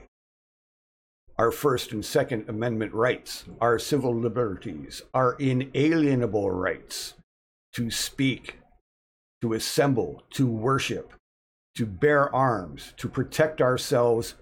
our 1.38 1.52
First 1.52 1.92
and 1.92 2.04
Second 2.04 2.48
Amendment 2.48 2.92
rights, 2.92 3.44
our 3.60 3.78
civil 3.78 4.14
liberties, 4.14 5.02
our 5.14 5.34
inalienable 5.34 6.50
rights 6.50 7.14
to 7.74 7.90
speak, 7.90 8.58
to 9.40 9.52
assemble, 9.52 10.24
to 10.30 10.48
worship, 10.48 11.12
to 11.76 11.86
bear 11.86 12.34
arms, 12.34 12.92
to 12.96 13.08
protect 13.08 13.60
ourselves 13.60 14.34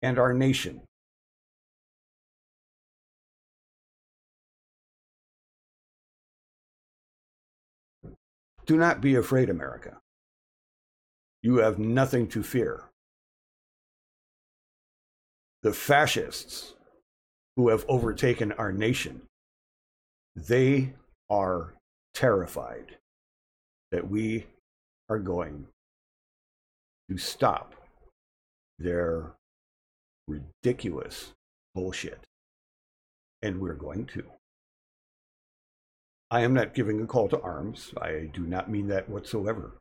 and 0.00 0.16
our 0.16 0.32
nation. 0.32 0.82
Do 8.68 8.76
not 8.76 9.00
be 9.00 9.14
afraid, 9.14 9.48
America. 9.48 9.96
You 11.42 11.56
have 11.56 11.78
nothing 11.78 12.28
to 12.28 12.42
fear. 12.42 12.84
The 15.62 15.72
fascists 15.72 16.74
who 17.56 17.70
have 17.70 17.86
overtaken 17.88 18.52
our 18.52 18.70
nation, 18.70 19.22
they 20.36 20.92
are 21.30 21.72
terrified 22.12 22.98
that 23.90 24.10
we 24.10 24.46
are 25.08 25.18
going 25.18 25.66
to 27.08 27.16
stop 27.16 27.74
their 28.78 29.32
ridiculous 30.28 31.32
bullshit. 31.74 32.20
And 33.40 33.62
we're 33.62 33.72
going 33.72 34.04
to. 34.08 34.24
I 36.30 36.42
am 36.42 36.52
not 36.52 36.74
giving 36.74 37.00
a 37.00 37.06
call 37.06 37.28
to 37.28 37.40
arms. 37.40 37.94
I 38.00 38.30
do 38.32 38.42
not 38.42 38.70
mean 38.70 38.88
that 38.88 39.08
whatsoever. 39.08 39.78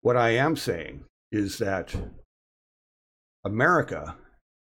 What 0.00 0.16
I 0.16 0.30
am 0.30 0.56
saying 0.56 1.04
is 1.30 1.58
that 1.58 1.94
America 3.44 4.16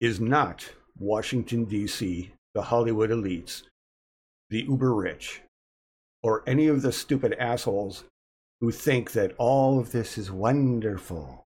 is 0.00 0.20
not 0.20 0.68
Washington, 0.98 1.64
D.C., 1.64 2.30
the 2.54 2.62
Hollywood 2.62 3.10
elites, 3.10 3.62
the 4.50 4.62
uber 4.62 4.94
rich, 4.94 5.40
or 6.22 6.44
any 6.46 6.68
of 6.68 6.82
the 6.82 6.92
stupid 6.92 7.34
assholes 7.38 8.04
who 8.60 8.70
think 8.70 9.12
that 9.12 9.34
all 9.38 9.80
of 9.80 9.90
this 9.90 10.16
is 10.16 10.30
wonderful. 10.30 11.44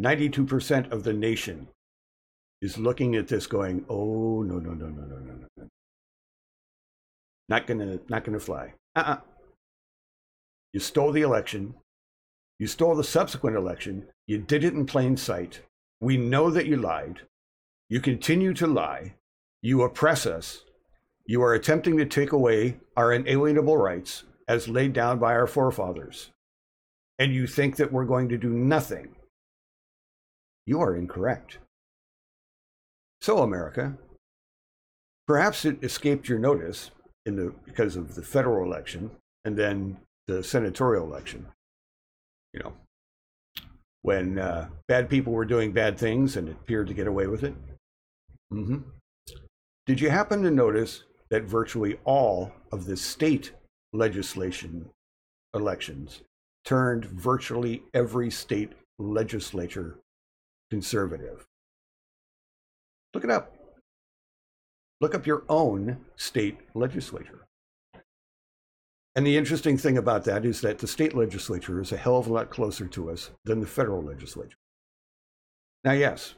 92% 0.00 0.90
of 0.90 1.04
the 1.04 1.12
nation 1.12 1.68
is 2.60 2.78
looking 2.78 3.16
at 3.16 3.28
this 3.28 3.46
going, 3.46 3.84
oh, 3.88 4.42
no, 4.42 4.58
no, 4.58 4.72
no, 4.72 4.86
no, 4.86 5.02
no, 5.02 5.16
no, 5.18 5.46
no. 5.56 5.68
Not 7.48 7.66
gonna, 7.66 8.00
not 8.08 8.24
gonna 8.24 8.40
fly. 8.40 8.74
Uh-uh. 8.94 9.18
You 10.72 10.80
stole 10.80 11.12
the 11.12 11.22
election. 11.22 11.74
You 12.58 12.66
stole 12.66 12.94
the 12.94 13.04
subsequent 13.04 13.56
election. 13.56 14.08
You 14.26 14.38
did 14.38 14.64
it 14.64 14.74
in 14.74 14.84
plain 14.84 15.16
sight. 15.16 15.62
We 16.00 16.16
know 16.16 16.50
that 16.50 16.66
you 16.66 16.76
lied. 16.76 17.22
You 17.88 18.00
continue 18.00 18.52
to 18.54 18.66
lie. 18.66 19.14
You 19.62 19.82
oppress 19.82 20.26
us. 20.26 20.64
You 21.26 21.42
are 21.42 21.54
attempting 21.54 21.96
to 21.98 22.06
take 22.06 22.32
away 22.32 22.78
our 22.96 23.12
inalienable 23.12 23.76
rights 23.76 24.24
as 24.46 24.68
laid 24.68 24.92
down 24.92 25.18
by 25.18 25.32
our 25.32 25.46
forefathers. 25.46 26.30
And 27.18 27.34
you 27.34 27.46
think 27.46 27.76
that 27.76 27.92
we're 27.92 28.04
going 28.04 28.28
to 28.28 28.38
do 28.38 28.50
nothing. 28.50 29.16
You 30.66 30.80
are 30.80 30.96
incorrect. 30.96 31.58
So, 33.20 33.38
America, 33.38 33.96
perhaps 35.26 35.64
it 35.64 35.82
escaped 35.82 36.28
your 36.28 36.38
notice 36.38 36.90
in 37.26 37.36
the, 37.36 37.52
because 37.64 37.96
of 37.96 38.14
the 38.14 38.22
federal 38.22 38.64
election 38.64 39.10
and 39.44 39.56
then 39.56 39.98
the 40.26 40.42
senatorial 40.42 41.04
election. 41.04 41.46
You 42.52 42.60
know, 42.60 42.72
when 44.02 44.38
uh, 44.38 44.68
bad 44.86 45.08
people 45.08 45.32
were 45.32 45.44
doing 45.44 45.72
bad 45.72 45.98
things 45.98 46.36
and 46.36 46.48
appeared 46.48 46.86
to 46.88 46.94
get 46.94 47.06
away 47.06 47.26
with 47.26 47.44
it. 47.44 47.54
Mm-hmm. 48.52 48.78
Did 49.86 50.00
you 50.00 50.10
happen 50.10 50.42
to 50.42 50.50
notice 50.50 51.04
that 51.30 51.44
virtually 51.44 51.98
all 52.04 52.52
of 52.72 52.86
the 52.86 52.96
state 52.96 53.52
legislation 53.92 54.88
elections 55.54 56.22
turned 56.64 57.04
virtually 57.04 57.82
every 57.94 58.30
state 58.30 58.72
legislature 58.98 59.96
conservative? 60.70 61.47
Look 63.14 63.24
it 63.24 63.30
up. 63.30 63.54
Look 65.00 65.14
up 65.14 65.26
your 65.26 65.44
own 65.48 65.98
state 66.16 66.58
legislature. 66.74 67.46
And 69.14 69.26
the 69.26 69.36
interesting 69.36 69.78
thing 69.78 69.98
about 69.98 70.24
that 70.24 70.44
is 70.44 70.60
that 70.60 70.78
the 70.78 70.86
state 70.86 71.14
legislature 71.14 71.80
is 71.80 71.92
a 71.92 71.96
hell 71.96 72.18
of 72.18 72.26
a 72.26 72.32
lot 72.32 72.50
closer 72.50 72.86
to 72.86 73.10
us 73.10 73.30
than 73.44 73.60
the 73.60 73.66
federal 73.66 74.02
legislature. 74.02 74.58
Now, 75.84 75.92
yes, 75.92 76.34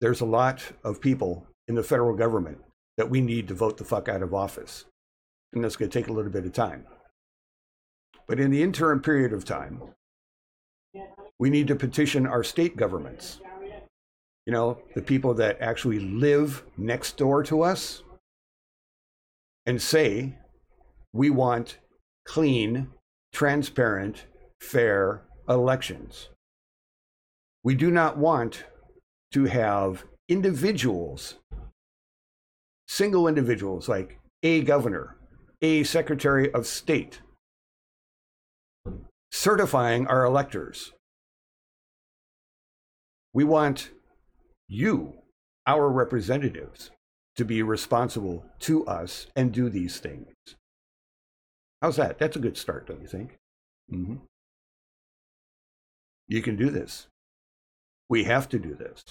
there's 0.00 0.20
a 0.20 0.26
lot 0.26 0.62
of 0.84 1.00
people 1.00 1.46
in 1.68 1.74
the 1.74 1.82
federal 1.82 2.16
government 2.16 2.58
that 2.96 3.10
we 3.10 3.20
need 3.20 3.48
to 3.48 3.54
vote 3.54 3.78
the 3.78 3.84
fuck 3.84 4.08
out 4.08 4.22
of 4.22 4.34
office. 4.34 4.84
And 5.52 5.64
that's 5.64 5.76
going 5.76 5.90
to 5.90 5.98
take 5.98 6.08
a 6.08 6.12
little 6.12 6.30
bit 6.30 6.44
of 6.44 6.52
time. 6.52 6.86
But 8.28 8.38
in 8.38 8.50
the 8.50 8.62
interim 8.62 9.00
period 9.00 9.32
of 9.32 9.44
time, 9.44 9.82
we 11.38 11.50
need 11.50 11.66
to 11.68 11.74
petition 11.74 12.26
our 12.26 12.44
state 12.44 12.76
governments. 12.76 13.40
You 14.46 14.52
know, 14.52 14.78
the 14.94 15.02
people 15.02 15.34
that 15.34 15.60
actually 15.60 16.00
live 16.00 16.64
next 16.76 17.16
door 17.16 17.42
to 17.44 17.62
us 17.62 18.02
and 19.66 19.80
say, 19.80 20.36
we 21.12 21.30
want 21.30 21.78
clean, 22.24 22.88
transparent, 23.32 24.24
fair 24.60 25.22
elections. 25.48 26.30
We 27.62 27.74
do 27.74 27.90
not 27.90 28.16
want 28.16 28.64
to 29.32 29.44
have 29.44 30.04
individuals, 30.28 31.36
single 32.88 33.28
individuals 33.28 33.88
like 33.88 34.18
a 34.42 34.62
governor, 34.62 35.16
a 35.60 35.84
secretary 35.84 36.52
of 36.52 36.66
state, 36.66 37.20
certifying 39.30 40.06
our 40.06 40.24
electors. 40.24 40.92
We 43.32 43.44
want 43.44 43.90
you, 44.70 45.14
our 45.66 45.90
representatives, 45.90 46.92
to 47.36 47.44
be 47.44 47.60
responsible 47.62 48.44
to 48.60 48.86
us 48.86 49.26
and 49.34 49.52
do 49.52 49.68
these 49.68 49.98
things. 49.98 50.32
How's 51.82 51.96
that? 51.96 52.18
That's 52.18 52.36
a 52.36 52.40
good 52.40 52.56
start, 52.56 52.86
don't 52.86 53.00
you 53.00 53.08
think? 53.08 53.36
Mm-hmm. 53.92 54.16
You 56.28 56.42
can 56.42 56.56
do 56.56 56.70
this. 56.70 57.08
We 58.08 58.24
have 58.24 58.48
to 58.50 58.58
do 58.58 58.74
this. 58.74 59.02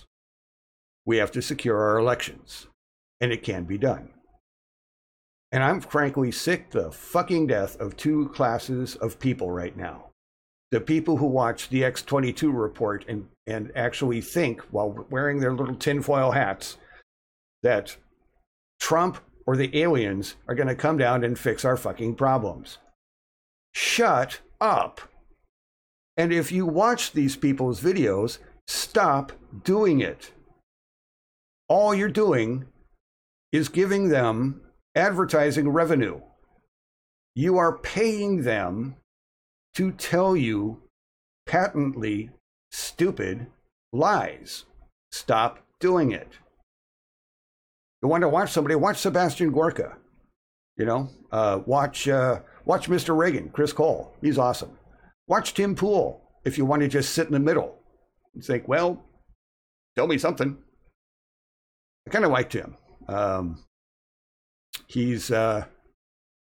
We 1.05 1.17
have 1.17 1.31
to 1.31 1.41
secure 1.41 1.77
our 1.77 1.97
elections, 1.97 2.67
and 3.19 3.33
it 3.33 3.43
can 3.43 3.65
be 3.65 3.77
done. 3.77 4.13
And 5.51 5.63
I'm 5.63 5.81
frankly 5.81 6.31
sick 6.31 6.69
the 6.69 6.91
fucking 6.91 7.47
death 7.47 7.75
of 7.81 7.97
two 7.97 8.29
classes 8.29 8.95
of 8.95 9.19
people 9.19 9.51
right 9.51 9.75
now. 9.75 10.08
The 10.71 10.81
people 10.81 11.17
who 11.17 11.25
watch 11.25 11.69
the 11.69 11.81
X22 11.81 12.51
report 12.53 13.05
and, 13.07 13.27
and 13.47 13.71
actually 13.75 14.21
think, 14.21 14.61
while 14.71 15.05
wearing 15.09 15.39
their 15.39 15.53
little 15.53 15.75
tinfoil 15.75 16.31
hats, 16.31 16.77
that 17.63 17.97
Trump 18.79 19.17
or 19.47 19.57
the 19.57 19.75
aliens 19.81 20.35
are 20.47 20.55
going 20.55 20.67
to 20.67 20.75
come 20.75 20.97
down 20.97 21.23
and 21.23 21.37
fix 21.37 21.65
our 21.65 21.75
fucking 21.75 22.15
problems. 22.15 22.77
Shut 23.73 24.39
up. 24.61 25.01
And 26.15 26.31
if 26.31 26.51
you 26.51 26.65
watch 26.65 27.13
these 27.13 27.35
people's 27.35 27.81
videos, 27.81 28.37
stop 28.67 29.31
doing 29.63 30.01
it. 30.01 30.31
All 31.67 31.95
you're 31.95 32.09
doing 32.09 32.65
is 33.51 33.69
giving 33.69 34.09
them 34.09 34.61
advertising 34.95 35.69
revenue. 35.69 36.21
You 37.35 37.57
are 37.57 37.77
paying 37.77 38.43
them 38.43 38.97
to 39.79 39.93
tell 39.93 40.35
you 40.35 40.81
patently 41.45 42.29
stupid 42.69 43.47
lies. 43.93 44.65
Stop 45.13 45.59
doing 45.79 46.11
it. 46.11 46.27
You 48.03 48.09
want 48.09 48.23
to 48.23 48.27
watch 48.27 48.51
somebody? 48.51 48.75
Watch 48.75 48.97
Sebastian 48.97 49.53
Gorka. 49.53 49.95
You 50.75 50.83
know, 50.83 51.09
uh, 51.31 51.59
watch 51.65 52.09
uh, 52.09 52.41
watch 52.65 52.89
Mr. 52.89 53.17
Reagan, 53.17 53.51
Chris 53.51 53.71
Cole. 53.71 54.13
He's 54.19 54.37
awesome. 54.37 54.77
Watch 55.27 55.53
Tim 55.53 55.75
Pool 55.75 56.21
if 56.43 56.57
you 56.57 56.65
want 56.65 56.81
to 56.81 56.89
just 56.89 57.13
sit 57.13 57.27
in 57.27 57.33
the 57.33 57.39
middle 57.39 57.77
and 58.33 58.43
think, 58.43 58.67
well, 58.67 59.01
tell 59.95 60.07
me 60.07 60.17
something. 60.17 60.57
I 62.05 62.11
kind 62.11 62.25
of 62.25 62.31
liked 62.31 62.51
him. 62.51 62.75
Um, 63.07 63.63
he's 64.87 65.31
uh, 65.31 65.63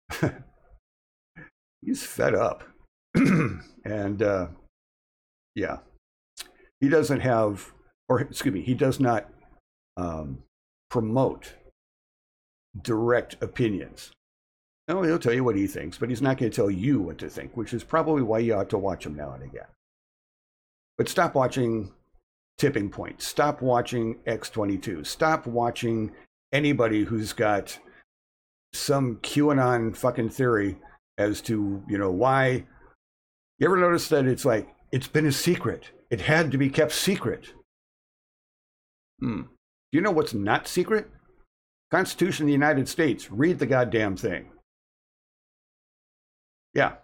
he's 1.82 2.02
fed 2.02 2.34
up. 2.34 2.64
and 3.86 4.22
uh, 4.22 4.48
yeah, 5.56 5.78
he 6.80 6.90
doesn't 6.90 7.22
have, 7.22 7.74
or 8.10 8.20
excuse 8.20 8.54
me, 8.54 8.62
he 8.62 8.74
does 8.74 9.00
not 9.00 9.30
um, 9.98 10.44
promote 10.90 11.54
direct 12.82 13.42
opinions. 13.42 14.12
No, 14.88 15.02
he'll 15.02 15.18
tell 15.18 15.34
you 15.34 15.44
what 15.44 15.56
he 15.56 15.66
thinks, 15.66 15.98
but 15.98 16.10
he's 16.10 16.22
not 16.22 16.38
going 16.38 16.52
to 16.52 16.56
tell 16.56 16.70
you 16.70 17.00
what 17.00 17.18
to 17.20 17.30
think, 17.30 17.58
which 17.58 17.74
is 17.74 17.84
probably 17.84 18.22
why 18.22 18.40
you 18.40 18.54
ought 18.54 18.70
to 18.70 18.78
watch 18.78 19.06
him 19.06 19.16
now 19.16 19.32
and 19.32 19.44
again. 19.44 19.66
But 20.98 21.10
stop 21.10 21.34
watching 21.34 21.92
Tipping 22.58 22.90
Point. 22.90 23.22
Stop 23.22 23.62
watching 23.62 24.16
X22. 24.28 25.06
Stop 25.06 25.48
watching 25.48 26.12
anybody 26.54 27.04
who's 27.04 27.34
got 27.34 27.80
some 28.74 29.18
QAnon 29.18 29.96
fucking 29.96 30.30
theory 30.30 30.78
as 31.18 31.42
to, 31.42 31.84
you 31.88 31.98
know, 31.98 32.12
why. 32.12 32.66
You 33.58 33.68
ever 33.68 33.78
notice 33.78 34.10
that 34.10 34.26
it's 34.26 34.46
like, 34.46 34.68
it's 34.92 35.08
been 35.08 35.26
a 35.26 35.32
secret? 35.32 35.92
It 36.10 36.22
had 36.22 36.52
to 36.52 36.58
be 36.58 36.70
kept 36.70 36.92
secret. 36.92 37.54
Hmm. 39.20 39.42
Do 39.42 39.98
you 39.98 40.02
know 40.02 40.12
what's 40.12 40.34
not 40.34 40.68
secret? 40.68 41.10
Constitution 41.92 42.44
of 42.44 42.48
the 42.48 42.54
United 42.54 42.90
States. 42.90 43.32
Read 43.32 43.60
the 43.60 43.66
goddamn 43.66 44.18
thing. 44.18 44.52
Yeah. 46.74 46.96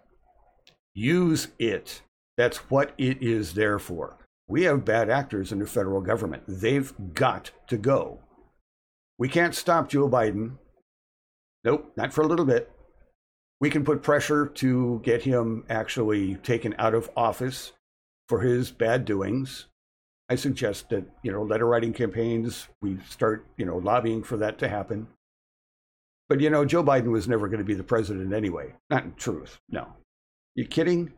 Use 0.93 1.49
it. 1.57 2.01
That's 2.37 2.57
what 2.69 2.93
it 2.97 3.21
is 3.21 3.53
there 3.53 3.79
for. 3.79 4.17
We 4.47 4.63
have 4.63 4.83
bad 4.83 5.09
actors 5.09 5.53
in 5.53 5.59
the 5.59 5.65
federal 5.65 6.01
government. 6.01 6.43
They've 6.47 6.93
got 7.13 7.51
to 7.67 7.77
go. 7.77 8.19
We 9.17 9.29
can't 9.29 9.55
stop 9.55 9.87
Joe 9.87 10.09
Biden. 10.09 10.57
Nope, 11.63 11.93
not 11.95 12.11
for 12.11 12.21
a 12.21 12.27
little 12.27 12.45
bit. 12.45 12.69
We 13.61 13.69
can 13.69 13.85
put 13.85 14.01
pressure 14.01 14.47
to 14.47 14.99
get 15.03 15.21
him 15.21 15.63
actually 15.69 16.35
taken 16.35 16.73
out 16.79 16.95
of 16.95 17.11
office 17.15 17.73
for 18.27 18.41
his 18.41 18.71
bad 18.71 19.05
doings. 19.05 19.67
I 20.27 20.35
suggest 20.35 20.89
that, 20.89 21.05
you 21.21 21.31
know, 21.31 21.43
letter 21.43 21.67
writing 21.67 21.93
campaigns, 21.93 22.67
we 22.81 22.97
start, 23.07 23.45
you 23.57 23.65
know, 23.65 23.77
lobbying 23.77 24.23
for 24.23 24.35
that 24.37 24.57
to 24.59 24.67
happen. 24.67 25.07
But, 26.27 26.41
you 26.41 26.49
know, 26.49 26.65
Joe 26.65 26.83
Biden 26.83 27.11
was 27.11 27.27
never 27.27 27.47
going 27.47 27.59
to 27.59 27.65
be 27.65 27.75
the 27.75 27.83
president 27.83 28.33
anyway. 28.33 28.73
Not 28.89 29.03
in 29.03 29.13
truth. 29.13 29.59
No. 29.69 29.87
You 30.55 30.65
kidding? 30.65 31.13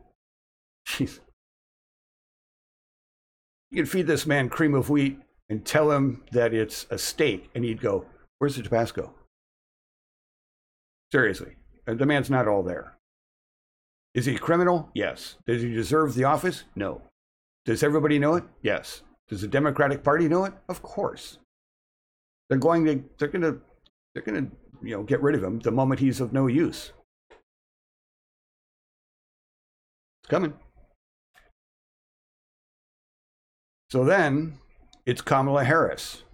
Jeez. 0.86 1.20
You 3.70 3.76
can 3.76 3.86
feed 3.86 4.06
this 4.06 4.26
man 4.26 4.50
cream 4.50 4.74
of 4.74 4.90
wheat 4.90 5.18
and 5.48 5.64
tell 5.64 5.90
him 5.92 6.22
that 6.32 6.52
it's 6.52 6.86
a 6.90 6.98
steak, 6.98 7.48
and 7.54 7.64
he'd 7.64 7.80
go, 7.80 8.04
Where's 8.38 8.56
the 8.56 8.62
Tabasco? 8.62 9.14
Seriously. 11.10 11.56
The 11.86 12.06
man's 12.06 12.30
not 12.30 12.48
all 12.48 12.62
there. 12.62 12.96
Is 14.14 14.26
he 14.26 14.36
a 14.36 14.38
criminal? 14.38 14.90
Yes. 14.94 15.36
Does 15.46 15.62
he 15.62 15.72
deserve 15.72 16.14
the 16.14 16.24
office? 16.24 16.64
No. 16.74 17.02
Does 17.64 17.82
everybody 17.82 18.18
know 18.18 18.34
it? 18.36 18.44
Yes. 18.62 19.02
Does 19.28 19.40
the 19.40 19.48
Democratic 19.48 20.02
Party 20.02 20.28
know 20.28 20.44
it? 20.44 20.52
Of 20.68 20.82
course. 20.82 21.38
They're 22.48 22.58
going 22.58 22.84
to 22.84 23.04
they're 23.18 23.28
going 23.28 23.42
to 23.42 23.60
they're 24.14 24.22
going 24.22 24.46
to 24.46 24.56
you 24.82 24.96
know 24.96 25.02
get 25.02 25.22
rid 25.22 25.34
of 25.34 25.42
him 25.42 25.58
the 25.60 25.70
moment 25.70 26.00
he's 26.00 26.20
of 26.20 26.32
no 26.32 26.46
use. 26.46 26.92
It's 30.22 30.30
coming. 30.30 30.54
So 33.90 34.04
then 34.04 34.58
it's 35.06 35.22
Kamala 35.22 35.64
Harris, 35.64 36.24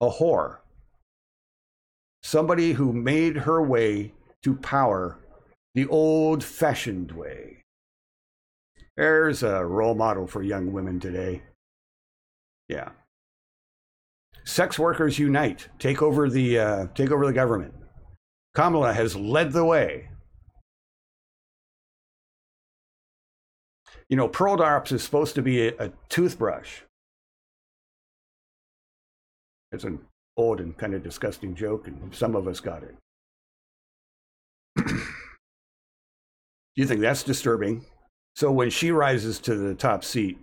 a 0.00 0.10
whore, 0.10 0.58
somebody 2.22 2.72
who 2.72 2.92
made 2.92 3.38
her 3.38 3.62
way 3.62 4.12
to 4.44 4.54
power 4.54 5.18
the 5.74 5.86
old 5.88 6.44
fashioned 6.44 7.12
way. 7.12 7.62
There's 8.96 9.42
a 9.42 9.64
role 9.64 9.94
model 9.94 10.26
for 10.26 10.42
young 10.42 10.72
women 10.72 11.00
today. 11.00 11.42
Yeah. 12.68 12.90
Sex 14.44 14.78
workers 14.78 15.18
unite. 15.18 15.68
Take 15.78 16.02
over 16.02 16.28
the 16.28 16.58
uh, 16.58 16.86
take 16.94 17.10
over 17.10 17.26
the 17.26 17.32
government. 17.32 17.74
Kamala 18.54 18.92
has 18.92 19.16
led 19.16 19.52
the 19.52 19.64
way. 19.64 20.10
You 24.08 24.16
know, 24.16 24.28
Pearl 24.28 24.56
Drops 24.56 24.92
is 24.92 25.02
supposed 25.02 25.34
to 25.34 25.42
be 25.42 25.68
a, 25.68 25.74
a 25.78 25.92
toothbrush. 26.08 26.82
It's 29.72 29.84
an 29.84 29.98
old 30.36 30.60
and 30.60 30.76
kind 30.76 30.94
of 30.94 31.02
disgusting 31.02 31.54
joke, 31.54 31.88
and 31.88 32.14
some 32.14 32.36
of 32.36 32.46
us 32.46 32.60
got 32.60 32.82
it. 32.82 32.94
You 36.76 36.86
think 36.86 37.00
that's 37.00 37.22
disturbing? 37.22 37.84
So 38.36 38.50
when 38.50 38.70
she 38.70 38.90
rises 38.90 39.38
to 39.40 39.54
the 39.54 39.74
top 39.74 40.04
seat, 40.04 40.38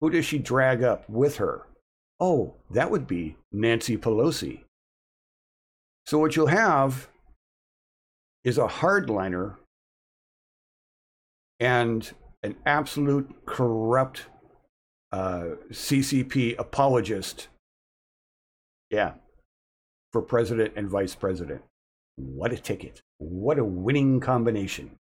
who 0.00 0.10
does 0.10 0.24
she 0.24 0.38
drag 0.38 0.82
up 0.82 1.08
with 1.08 1.36
her? 1.36 1.66
Oh, 2.20 2.54
that 2.70 2.90
would 2.90 3.06
be 3.06 3.36
Nancy 3.52 3.96
Pelosi. 3.96 4.64
So 6.06 6.18
what 6.18 6.36
you'll 6.36 6.48
have 6.48 7.08
is 8.42 8.58
a 8.58 8.66
hardliner 8.66 9.56
and 11.60 12.12
an 12.42 12.56
absolute 12.66 13.46
corrupt 13.46 14.26
uh, 15.12 15.56
CCP 15.70 16.58
apologist. 16.58 17.48
Yeah, 18.90 19.14
for 20.12 20.20
president 20.22 20.74
and 20.76 20.88
vice 20.88 21.14
president. 21.14 21.62
What 22.16 22.52
a 22.52 22.58
ticket. 22.58 23.00
What 23.18 23.58
a 23.58 23.64
winning 23.64 24.20
combination. 24.20 24.96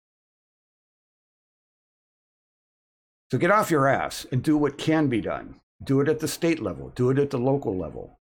So 3.30 3.38
get 3.38 3.50
off 3.50 3.70
your 3.70 3.86
ass 3.86 4.26
and 4.32 4.42
do 4.42 4.56
what 4.56 4.78
can 4.78 5.08
be 5.08 5.20
done. 5.20 5.60
Do 5.82 6.00
it 6.00 6.08
at 6.08 6.20
the 6.20 6.28
state 6.28 6.60
level, 6.60 6.92
do 6.94 7.10
it 7.10 7.18
at 7.18 7.30
the 7.30 7.38
local 7.38 7.76
level. 7.76 8.18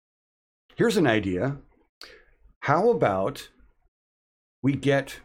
Here's 0.75 0.97
an 0.97 1.07
idea. 1.07 1.57
How 2.61 2.89
about 2.89 3.49
we 4.61 4.73
get 4.73 5.19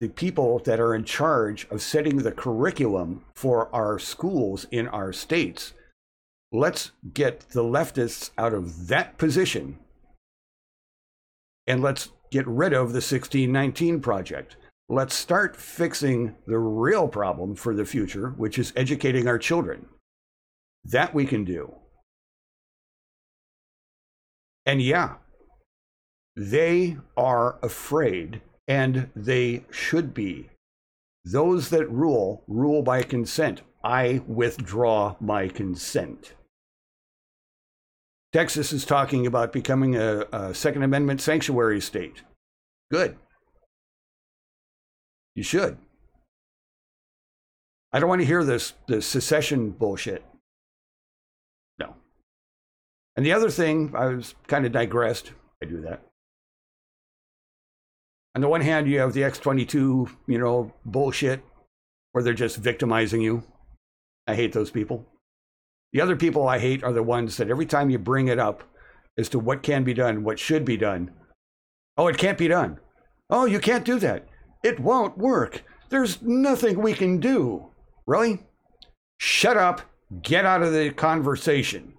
the 0.00 0.08
people 0.08 0.60
that 0.60 0.78
are 0.78 0.94
in 0.94 1.04
charge 1.04 1.66
of 1.70 1.82
setting 1.82 2.18
the 2.18 2.32
curriculum 2.32 3.24
for 3.34 3.74
our 3.74 3.98
schools 3.98 4.66
in 4.70 4.86
our 4.88 5.12
states? 5.12 5.72
Let's 6.52 6.92
get 7.12 7.40
the 7.50 7.64
leftists 7.64 8.30
out 8.38 8.54
of 8.54 8.86
that 8.86 9.18
position 9.18 9.78
and 11.66 11.82
let's 11.82 12.10
get 12.30 12.46
rid 12.46 12.72
of 12.72 12.88
the 12.88 13.02
1619 13.02 14.00
project. 14.00 14.56
Let's 14.90 15.14
start 15.14 15.54
fixing 15.54 16.36
the 16.46 16.58
real 16.58 17.08
problem 17.08 17.54
for 17.54 17.74
the 17.74 17.84
future, 17.84 18.30
which 18.38 18.58
is 18.58 18.72
educating 18.74 19.28
our 19.28 19.38
children. 19.38 19.86
That 20.84 21.12
we 21.12 21.26
can 21.26 21.44
do. 21.44 21.74
And 24.64 24.80
yeah, 24.80 25.16
they 26.36 26.96
are 27.16 27.58
afraid, 27.62 28.40
and 28.66 29.10
they 29.14 29.66
should 29.70 30.14
be. 30.14 30.48
Those 31.24 31.68
that 31.68 31.90
rule, 31.90 32.42
rule 32.46 32.82
by 32.82 33.02
consent. 33.02 33.62
I 33.84 34.22
withdraw 34.26 35.16
my 35.20 35.48
consent. 35.48 36.32
Texas 38.32 38.72
is 38.72 38.84
talking 38.84 39.26
about 39.26 39.52
becoming 39.52 39.96
a, 39.96 40.26
a 40.32 40.54
Second 40.54 40.82
Amendment 40.82 41.20
sanctuary 41.20 41.80
state. 41.80 42.22
Good. 42.90 43.16
You 45.38 45.44
should. 45.44 45.78
I 47.92 48.00
don't 48.00 48.08
want 48.08 48.22
to 48.22 48.26
hear 48.26 48.42
this, 48.42 48.72
this 48.88 49.06
secession 49.06 49.70
bullshit. 49.70 50.24
No. 51.78 51.94
And 53.16 53.24
the 53.24 53.32
other 53.32 53.48
thing, 53.48 53.92
I 53.94 54.06
was 54.06 54.34
kind 54.48 54.66
of 54.66 54.72
digressed. 54.72 55.30
I 55.62 55.66
do 55.66 55.80
that. 55.82 56.02
On 58.34 58.40
the 58.40 58.48
one 58.48 58.62
hand, 58.62 58.88
you 58.88 58.98
have 58.98 59.12
the 59.12 59.20
X22, 59.20 60.10
you 60.26 60.38
know, 60.40 60.74
bullshit, 60.84 61.44
where 62.10 62.24
they're 62.24 62.34
just 62.34 62.56
victimizing 62.56 63.20
you. 63.20 63.44
I 64.26 64.34
hate 64.34 64.52
those 64.52 64.72
people. 64.72 65.06
The 65.92 66.00
other 66.00 66.16
people 66.16 66.48
I 66.48 66.58
hate 66.58 66.82
are 66.82 66.92
the 66.92 67.04
ones 67.04 67.36
that 67.36 67.48
every 67.48 67.66
time 67.66 67.90
you 67.90 67.98
bring 68.00 68.26
it 68.26 68.40
up 68.40 68.64
as 69.16 69.28
to 69.28 69.38
what 69.38 69.62
can 69.62 69.84
be 69.84 69.94
done, 69.94 70.24
what 70.24 70.40
should 70.40 70.64
be 70.64 70.76
done, 70.76 71.12
oh, 71.96 72.08
it 72.08 72.18
can't 72.18 72.38
be 72.38 72.48
done. 72.48 72.80
Oh, 73.30 73.44
you 73.44 73.60
can't 73.60 73.84
do 73.84 74.00
that. 74.00 74.26
It 74.62 74.80
won't 74.80 75.18
work. 75.18 75.64
There's 75.88 76.20
nothing 76.22 76.80
we 76.80 76.94
can 76.94 77.18
do. 77.18 77.68
Really? 78.06 78.46
Shut 79.18 79.56
up. 79.56 79.82
Get 80.22 80.44
out 80.44 80.62
of 80.62 80.72
the 80.72 80.90
conversation. 80.90 81.94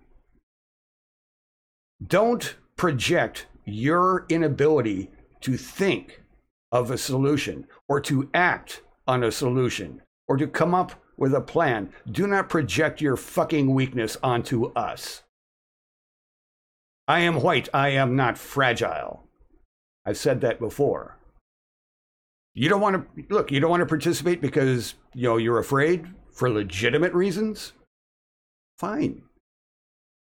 Don't 2.06 2.56
project 2.76 3.46
your 3.66 4.26
inability 4.30 5.12
to 5.42 5.58
think 5.58 6.24
of 6.72 6.92
a 6.92 6.98
solution 6.98 7.68
or 7.88 8.00
to 8.02 8.30
act 8.34 8.82
on 9.08 9.24
a 9.24 9.32
solution 9.32 10.02
or 10.28 10.38
to 10.38 10.48
come 10.48 10.74
up 10.74 10.94
with 11.18 11.34
a 11.34 11.42
plan. 11.42 11.92
Do 12.10 12.26
not 12.26 12.50
project 12.50 13.02
your 13.02 13.18
fucking 13.18 13.74
weakness 13.74 14.18
onto 14.24 14.68
us. 14.74 15.24
I 17.08 17.22
am 17.22 17.42
white. 17.42 17.70
I 17.74 17.90
am 17.90 18.16
not 18.16 18.38
fragile. 18.38 19.24
I've 20.06 20.18
said 20.18 20.42
that 20.42 20.60
before. 20.60 21.19
You 22.60 22.68
don't 22.68 22.82
want 22.82 23.16
to 23.16 23.24
look, 23.34 23.54
you 23.54 23.62
don't 23.62 23.70
want 23.70 23.80
to 23.80 23.86
participate 23.86 24.42
because, 24.42 24.96
you 25.14 25.30
know, 25.30 25.38
you're 25.38 25.60
afraid 25.60 26.06
for 26.34 26.50
legitimate 26.50 27.14
reasons. 27.14 27.72
Fine. 28.78 29.22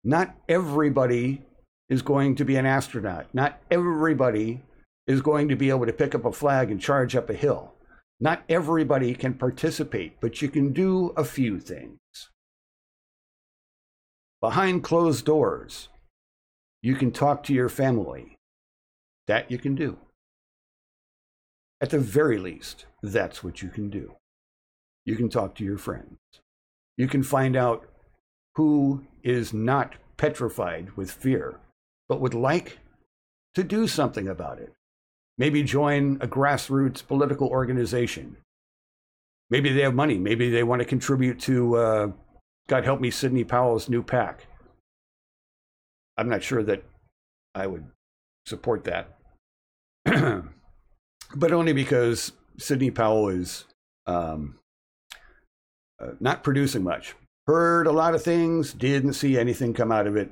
Not 0.06 0.34
everybody 0.48 1.42
is 1.90 2.02
going 2.02 2.36
to 2.36 2.46
be 2.46 2.56
an 2.56 2.66
astronaut. 2.66 3.28
Not 3.34 3.62
everybody 3.70 4.64
is 5.06 5.20
going 5.20 5.50
to 5.50 5.58
be 5.58 5.70
able 5.70 5.86
to 5.86 5.92
pick 5.92 6.16
up 6.16 6.24
a 6.24 6.32
flag 6.32 6.72
and 6.72 6.80
charge 6.80 7.14
up 7.14 7.30
a 7.30 7.34
hill. 7.34 7.74
Not 8.22 8.44
everybody 8.48 9.14
can 9.16 9.34
participate, 9.34 10.22
but 10.22 10.42
you 10.42 10.48
can 10.48 10.72
do 10.72 11.12
a 11.18 11.26
few 11.26 11.60
things. 11.60 12.00
Behind 14.40 14.82
closed 14.82 15.26
doors, 15.26 15.90
you 16.82 16.96
can 16.96 17.12
talk 17.12 17.44
to 17.44 17.54
your 17.54 17.68
family. 17.68 18.38
That 19.28 19.52
you 19.52 19.58
can 19.58 19.76
do. 19.76 19.98
At 21.84 21.90
the 21.90 22.00
very 22.00 22.38
least, 22.38 22.86
that's 23.02 23.44
what 23.44 23.62
you 23.62 23.68
can 23.68 23.90
do. 23.90 24.16
You 25.04 25.18
can 25.18 25.28
talk 25.28 25.54
to 25.56 25.66
your 25.66 25.78
friends. 25.78 26.18
You 26.96 27.10
can 27.10 27.24
find 27.24 27.58
out 27.58 27.90
who 28.56 29.04
is 29.22 29.52
not 29.54 29.96
petrified 30.16 30.96
with 30.96 31.12
fear, 31.12 31.60
but 32.08 32.22
would 32.22 32.34
like 32.34 32.80
to 33.56 33.66
do 33.66 33.86
something 33.86 34.30
about 34.30 34.60
it. 34.60 34.72
Maybe 35.38 35.62
join 35.62 36.20
a 36.22 36.28
grassroots 36.28 37.06
political 37.06 37.50
organization. 37.50 38.38
Maybe 39.50 39.74
they 39.74 39.82
have 39.82 39.94
money. 39.94 40.18
Maybe 40.18 40.50
they 40.50 40.64
want 40.64 40.80
to 40.80 40.86
contribute 40.86 41.42
to, 41.42 41.76
uh, 41.76 42.12
God 42.70 42.86
help 42.86 43.02
me, 43.02 43.12
Sidney 43.12 43.44
Powell's 43.44 43.90
new 43.90 44.04
PAC. 44.04 44.48
I'm 46.18 46.30
not 46.30 46.44
sure 46.44 46.64
that 46.64 46.86
I 47.54 47.68
would 47.68 47.88
support 48.46 48.86
that, 48.86 49.18
but 51.36 51.52
only 51.52 51.74
because 51.74 52.34
Sidney 52.58 52.92
Powell 52.92 53.30
is 53.30 53.66
um, 54.06 54.60
uh, 56.00 56.12
not 56.20 56.44
producing 56.44 56.84
much. 56.84 57.16
Heard 57.48 57.88
a 57.88 57.92
lot 57.92 58.16
of 58.16 58.24
things, 58.24 58.74
didn't 58.74 59.14
see 59.14 59.38
anything 59.38 59.74
come 59.74 59.92
out 59.92 60.08
of 60.08 60.16
it. 60.16 60.32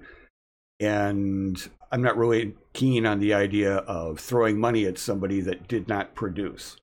And 0.79 1.61
I'm 1.91 2.01
not 2.01 2.17
really 2.17 2.55
keen 2.73 3.05
on 3.05 3.19
the 3.19 3.33
idea 3.33 3.77
of 3.77 4.19
throwing 4.19 4.59
money 4.59 4.85
at 4.85 4.97
somebody 4.97 5.41
that 5.41 5.67
did 5.67 5.87
not 5.87 6.15
produce. 6.15 6.77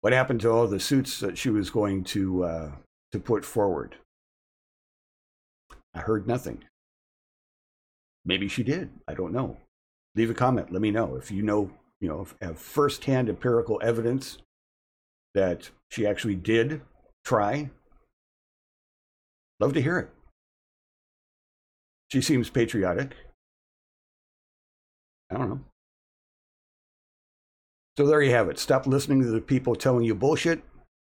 What 0.00 0.12
happened 0.12 0.40
to 0.42 0.50
all 0.50 0.66
the 0.66 0.80
suits 0.80 1.20
that 1.20 1.36
she 1.36 1.50
was 1.50 1.70
going 1.70 2.04
to 2.04 2.44
uh, 2.44 2.72
to 3.12 3.20
put 3.20 3.44
forward? 3.44 3.96
I 5.94 6.00
heard 6.00 6.26
nothing. 6.26 6.64
Maybe 8.24 8.48
she 8.48 8.62
did. 8.62 8.90
I 9.06 9.14
don't 9.14 9.32
know. 9.32 9.56
Leave 10.14 10.30
a 10.30 10.34
comment. 10.34 10.72
Let 10.72 10.82
me 10.82 10.90
know 10.90 11.16
if 11.16 11.30
you 11.30 11.42
know, 11.42 11.70
you 12.00 12.08
know, 12.08 12.26
have 12.40 12.58
firsthand 12.58 13.28
empirical 13.28 13.80
evidence 13.82 14.38
that 15.34 15.70
she 15.90 16.06
actually 16.06 16.34
did 16.34 16.82
try. 17.24 17.70
Love 19.60 19.72
to 19.74 19.82
hear 19.82 19.98
it. 19.98 20.10
She 22.12 22.20
seems 22.20 22.50
patriotic. 22.50 23.14
I 25.30 25.36
don't 25.36 25.48
know. 25.48 25.60
So 27.96 28.06
there 28.06 28.22
you 28.22 28.30
have 28.32 28.48
it. 28.48 28.58
Stop 28.58 28.86
listening 28.86 29.22
to 29.22 29.28
the 29.28 29.40
people 29.40 29.74
telling 29.74 30.04
you 30.04 30.14
bullshit. 30.14 30.62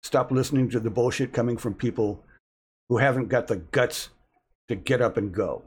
Stop 0.02 0.30
listening 0.30 0.70
to 0.70 0.80
the 0.80 0.90
bullshit 0.90 1.32
coming 1.32 1.56
from 1.56 1.74
people 1.74 2.24
who 2.88 2.98
haven't 2.98 3.28
got 3.28 3.48
the 3.48 3.56
guts 3.56 4.10
to 4.68 4.76
get 4.76 5.02
up 5.02 5.16
and 5.16 5.32
go. 5.32 5.62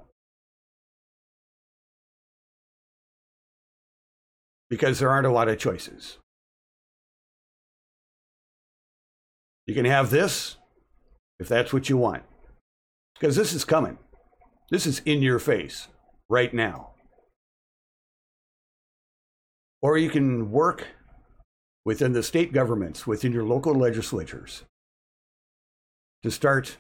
Because 4.70 5.00
there 5.00 5.10
aren't 5.10 5.28
a 5.28 5.32
lot 5.32 5.48
of 5.48 5.58
choices. 5.58 6.18
You 9.66 9.74
can 9.74 9.86
have 9.86 10.10
this 10.10 10.58
if 11.40 11.48
that's 11.48 11.72
what 11.74 11.90
you 11.90 11.98
want. 11.98 12.24
Because 13.20 13.36
this 13.36 13.54
is 13.54 13.66
coming. 13.66 13.98
This 14.70 14.86
is 14.86 15.02
in 15.06 15.22
your 15.22 15.40
face 15.40 15.88
right 16.30 16.54
now. 16.54 16.92
Or 19.82 19.98
you 19.98 20.10
can 20.10 20.52
work 20.52 20.88
within 21.86 22.14
the 22.14 22.24
state 22.24 22.52
governments, 22.54 23.08
within 23.08 23.32
your 23.32 23.46
local 23.46 23.74
legislatures, 23.74 24.64
to 26.24 26.30
start 26.30 26.78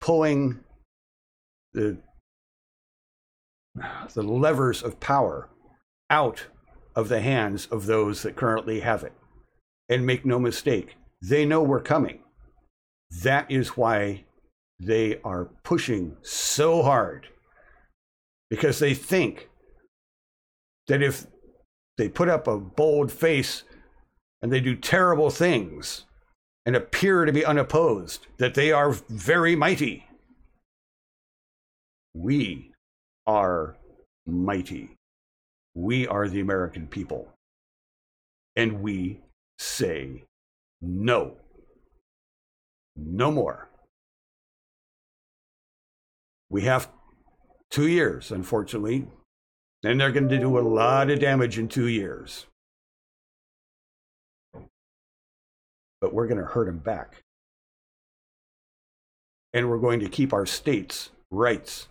pulling 0.00 0.60
the, 1.72 1.98
the 4.14 4.22
levers 4.22 4.82
of 4.82 5.00
power 5.00 5.48
out 6.10 6.46
of 6.94 7.08
the 7.08 7.20
hands 7.20 7.66
of 7.66 7.86
those 7.86 8.22
that 8.22 8.36
currently 8.36 8.80
have 8.80 9.02
it. 9.02 9.12
And 9.88 10.06
make 10.06 10.24
no 10.24 10.38
mistake, 10.38 10.96
they 11.20 11.44
know 11.44 11.62
we're 11.62 11.80
coming. 11.80 12.20
That 13.22 13.50
is 13.50 13.76
why 13.76 14.24
they 14.80 15.20
are 15.22 15.50
pushing 15.62 16.16
so 16.22 16.82
hard 16.82 17.28
because 18.50 18.78
they 18.78 18.94
think 18.94 19.48
that 20.88 21.02
if 21.02 21.26
they 21.96 22.08
put 22.08 22.28
up 22.28 22.46
a 22.46 22.58
bold 22.58 23.12
face 23.12 23.62
and 24.40 24.52
they 24.52 24.60
do 24.60 24.74
terrible 24.74 25.30
things 25.30 26.04
and 26.66 26.74
appear 26.74 27.24
to 27.24 27.32
be 27.32 27.44
unopposed, 27.44 28.26
that 28.38 28.54
they 28.54 28.72
are 28.72 28.92
very 29.08 29.56
mighty. 29.56 30.06
We 32.14 32.72
are 33.26 33.76
mighty. 34.26 34.96
We 35.74 36.06
are 36.06 36.28
the 36.28 36.40
American 36.40 36.86
people. 36.86 37.28
And 38.56 38.82
we 38.82 39.20
say 39.58 40.24
no. 40.80 41.36
No 42.96 43.30
more. 43.30 43.70
We 46.50 46.62
have 46.62 46.90
two 47.70 47.88
years, 47.88 48.30
unfortunately, 48.30 49.08
and 49.82 49.98
they're 49.98 50.12
going 50.12 50.28
to 50.28 50.38
do 50.38 50.58
a 50.58 50.60
lot 50.60 51.10
of 51.10 51.18
damage 51.18 51.58
in 51.58 51.68
two 51.68 51.88
years. 51.88 52.46
But 56.00 56.12
we're 56.12 56.26
going 56.26 56.40
to 56.40 56.46
hurt 56.46 56.66
them 56.66 56.78
back. 56.78 57.22
And 59.54 59.70
we're 59.70 59.78
going 59.78 60.00
to 60.00 60.08
keep 60.08 60.32
our 60.32 60.44
states' 60.44 61.10
rights. 61.30 61.88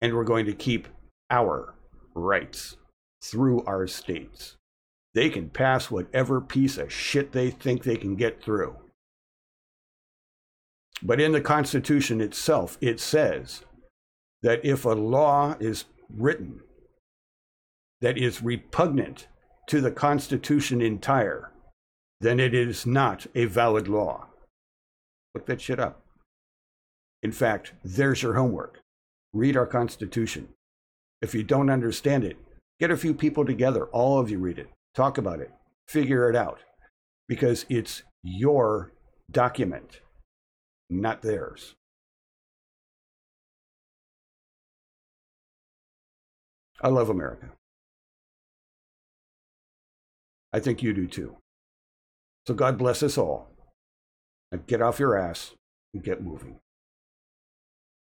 And 0.00 0.14
we're 0.14 0.24
going 0.24 0.46
to 0.46 0.52
keep 0.52 0.88
our 1.30 1.74
rights 2.14 2.76
through 3.22 3.64
our 3.64 3.86
states. 3.86 4.56
They 5.14 5.28
can 5.28 5.50
pass 5.50 5.90
whatever 5.90 6.40
piece 6.40 6.78
of 6.78 6.92
shit 6.92 7.32
they 7.32 7.50
think 7.50 7.82
they 7.82 7.96
can 7.96 8.16
get 8.16 8.42
through. 8.42 8.76
But 11.02 11.20
in 11.20 11.32
the 11.32 11.40
Constitution 11.40 12.20
itself, 12.20 12.76
it 12.80 13.00
says 13.00 13.64
that 14.42 14.64
if 14.64 14.84
a 14.84 14.90
law 14.90 15.56
is 15.58 15.86
written 16.14 16.60
that 18.00 18.18
is 18.18 18.42
repugnant 18.42 19.28
to 19.68 19.80
the 19.80 19.90
Constitution 19.90 20.80
entire, 20.80 21.52
then 22.20 22.38
it 22.40 22.54
is 22.54 22.86
not 22.86 23.26
a 23.34 23.46
valid 23.46 23.88
law. 23.88 24.26
Look 25.34 25.46
that 25.46 25.60
shit 25.60 25.78
up. 25.78 26.02
In 27.22 27.32
fact, 27.32 27.74
there's 27.84 28.22
your 28.22 28.34
homework. 28.34 28.80
Read 29.32 29.56
our 29.56 29.66
Constitution. 29.66 30.48
If 31.22 31.34
you 31.34 31.42
don't 31.42 31.70
understand 31.70 32.24
it, 32.24 32.36
get 32.78 32.90
a 32.90 32.96
few 32.96 33.14
people 33.14 33.44
together. 33.44 33.86
All 33.86 34.18
of 34.18 34.30
you 34.30 34.38
read 34.38 34.58
it. 34.58 34.68
Talk 34.94 35.18
about 35.18 35.40
it. 35.40 35.50
Figure 35.88 36.30
it 36.30 36.36
out. 36.36 36.60
Because 37.28 37.66
it's 37.68 38.02
your 38.22 38.92
document 39.30 40.00
not 40.90 41.22
theirs. 41.22 41.74
I 46.82 46.88
love 46.88 47.08
America. 47.08 47.50
I 50.52 50.58
think 50.58 50.82
you 50.82 50.92
do 50.92 51.06
too. 51.06 51.36
So 52.46 52.54
God 52.54 52.76
bless 52.76 53.02
us 53.02 53.16
all. 53.16 53.50
Now 54.50 54.60
get 54.66 54.82
off 54.82 54.98
your 54.98 55.16
ass 55.16 55.52
and 55.94 56.02
get 56.02 56.22
moving. 56.22 56.58